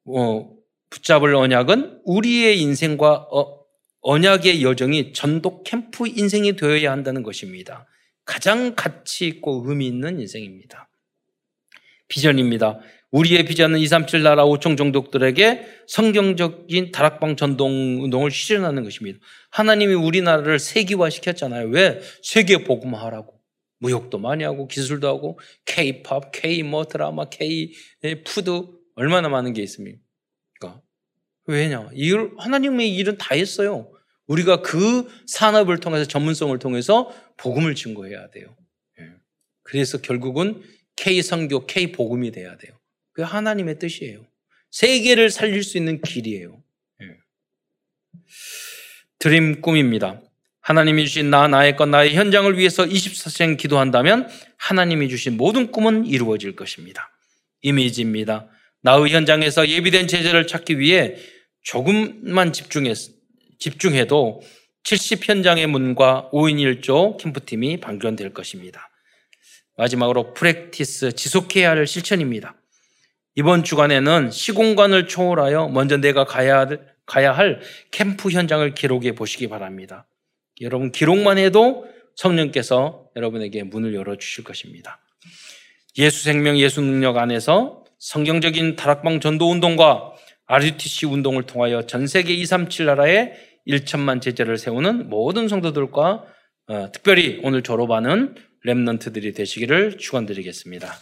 어, 0.05 0.56
붙잡을 0.89 1.35
언약은 1.35 2.01
우리의 2.05 2.61
인생과 2.61 3.27
어, 3.31 3.57
언약의 4.01 4.63
여정이 4.63 5.13
전도 5.13 5.63
캠프 5.63 6.07
인생이 6.07 6.55
되어야 6.55 6.91
한다는 6.91 7.23
것입니다. 7.23 7.87
가장 8.25 8.75
가치 8.75 9.27
있고 9.27 9.63
의미 9.65 9.87
있는 9.87 10.19
인생입니다. 10.19 10.89
비전입니다. 12.07 12.79
우리의 13.11 13.45
비전은 13.45 13.79
237 13.79 14.21
나라 14.21 14.45
5천 14.45 14.77
종족들에게 14.77 15.65
성경적인 15.87 16.91
다락방 16.91 17.37
전동 17.37 18.03
운동을 18.03 18.31
실현하는 18.31 18.83
것입니다. 18.83 19.19
하나님이 19.51 19.93
우리나라를 19.93 20.59
세계화 20.59 21.09
시켰잖아요. 21.09 21.69
왜? 21.69 22.01
세계 22.21 22.63
복음화하라고. 22.63 23.37
무역도 23.79 24.17
많이 24.17 24.43
하고 24.43 24.67
기술도 24.67 25.07
하고 25.07 25.39
K-팝, 25.65 26.31
K-뭐 26.31 26.85
드라마, 26.85 27.25
K-푸드 27.29 28.63
얼마나 28.95 29.29
많은 29.29 29.53
게 29.53 29.61
있습니까? 29.63 29.99
왜냐? 31.47 31.89
일, 31.93 32.31
하나님의 32.37 32.93
일은 32.95 33.17
다 33.17 33.33
했어요. 33.33 33.89
우리가 34.27 34.61
그 34.61 35.07
산업을 35.25 35.79
통해서 35.79 36.05
전문성을 36.05 36.57
통해서 36.59 37.13
복음을 37.37 37.73
증거해야 37.73 38.29
돼요. 38.29 38.55
예. 38.99 39.09
그래서 39.63 39.99
결국은 39.99 40.61
K 40.97 41.21
선교, 41.21 41.65
K 41.65 41.93
복음이 41.93 42.31
돼야 42.31 42.57
돼요. 42.57 42.73
그게 43.13 43.25
하나님의 43.25 43.79
뜻이에요. 43.79 44.25
세계를 44.71 45.29
살릴 45.29 45.63
수 45.63 45.77
있는 45.77 46.01
길이에요. 46.01 46.61
예. 47.01 47.17
드림 49.19 49.61
꿈입니다. 49.61 50.21
하나님이 50.59 51.05
주신 51.05 51.29
나, 51.29 51.47
나의 51.47 51.77
것, 51.77 51.87
나의 51.87 52.13
현장을 52.15 52.57
위해서 52.57 52.83
24시간 52.83 53.57
기도한다면 53.57 54.27
하나님이 54.57 55.07
주신 55.07 55.37
모든 55.37 55.71
꿈은 55.71 56.05
이루어질 56.05 56.57
것입니다. 56.57 57.09
이미지입니다. 57.61 58.49
나의 58.81 59.13
현장에서 59.13 59.69
예비된 59.69 60.09
제자를 60.09 60.45
찾기 60.45 60.79
위해 60.79 61.15
조금만 61.63 62.53
집중했, 62.53 62.97
집중해도 63.59 64.41
70현장의 64.83 65.67
문과 65.67 66.29
5인 66.31 66.81
1조 66.81 67.17
캠프팀이 67.17 67.79
방전될 67.81 68.33
것입니다. 68.33 68.89
마지막으로 69.77 70.33
프랙티스 70.33 71.13
지속해야 71.13 71.71
할 71.71 71.85
실천입니다. 71.85 72.55
이번 73.35 73.63
주간에는 73.63 74.31
시공간을 74.31 75.07
초월하여 75.07 75.67
먼저 75.67 75.97
내가 75.97 76.25
가야, 76.25 76.67
가야 77.05 77.31
할 77.33 77.61
캠프 77.91 78.31
현장을 78.31 78.73
기록해 78.73 79.13
보시기 79.13 79.47
바랍니다. 79.47 80.07
여러분 80.61 80.91
기록만 80.91 81.37
해도 81.37 81.85
성령께서 82.15 83.05
여러분에게 83.15 83.63
문을 83.63 83.93
열어주실 83.93 84.43
것입니다. 84.43 84.99
예수 85.99 86.23
생명 86.23 86.57
예수 86.57 86.81
능력 86.81 87.17
안에서 87.17 87.83
성경적인 87.99 88.75
다락방 88.75 89.19
전도 89.19 89.49
운동과 89.49 90.13
RUTC 90.47 91.05
운동을 91.05 91.43
통하여 91.43 91.85
전 91.85 92.07
세계 92.07 92.33
237 92.33 92.85
나라에 92.85 93.33
1천만 93.67 94.21
제자를 94.21 94.57
세우는 94.57 95.09
모든 95.09 95.47
성도들과 95.47 96.25
어, 96.69 96.91
특별히 96.91 97.39
오늘 97.43 97.63
졸업하는 97.63 98.35
랩런트들이 98.65 99.35
되시기를 99.35 99.97
축원드리겠습니다. 99.97 100.93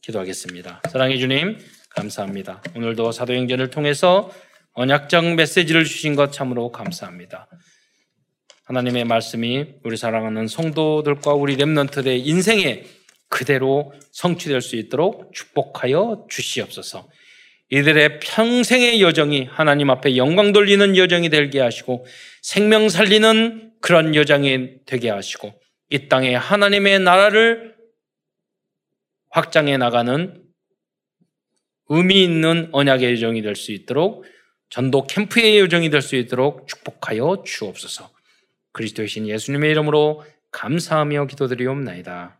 기도하겠습니다. 0.00 0.82
사랑해 0.90 1.18
주님 1.18 1.58
감사합니다. 1.90 2.62
오늘도 2.76 3.12
사도행전을 3.12 3.70
통해서 3.70 4.30
언약적 4.74 5.34
메시지를 5.34 5.84
주신 5.84 6.14
것 6.16 6.32
참으로 6.32 6.70
감사합니다. 6.70 7.48
하나님의 8.64 9.04
말씀이 9.04 9.66
우리 9.84 9.96
사랑하는 9.96 10.48
성도들과 10.48 11.34
우리 11.34 11.56
랩런트들의 11.56 12.26
인생에 12.26 12.84
그대로 13.28 13.92
성취될 14.12 14.60
수 14.60 14.76
있도록 14.76 15.32
축복하여 15.32 16.26
주시옵소서. 16.28 17.08
이들의 17.70 18.20
평생의 18.20 19.00
여정이 19.00 19.44
하나님 19.44 19.90
앞에 19.90 20.16
영광 20.16 20.52
돌리는 20.52 20.96
여정이 20.96 21.30
되게 21.30 21.60
하시고 21.60 22.06
생명 22.42 22.88
살리는 22.88 23.72
그런 23.80 24.14
여정이 24.14 24.84
되게 24.86 25.10
하시고 25.10 25.52
이 25.90 26.08
땅에 26.08 26.34
하나님의 26.34 27.00
나라를 27.00 27.74
확장해 29.30 29.76
나가는 29.76 30.42
의미 31.88 32.22
있는 32.22 32.68
언약의 32.72 33.12
여정이 33.14 33.42
될 33.42 33.56
수 33.56 33.72
있도록 33.72 34.24
전도 34.70 35.06
캠프의 35.06 35.58
여정이 35.60 35.90
될 35.90 36.02
수 36.02 36.16
있도록 36.16 36.66
축복하여 36.66 37.42
주옵소서. 37.46 38.10
그리스도의 38.72 39.08
신 39.08 39.28
예수님의 39.28 39.70
이름으로 39.70 40.24
감사하며 40.50 41.26
기도드리옵나이다. 41.26 42.38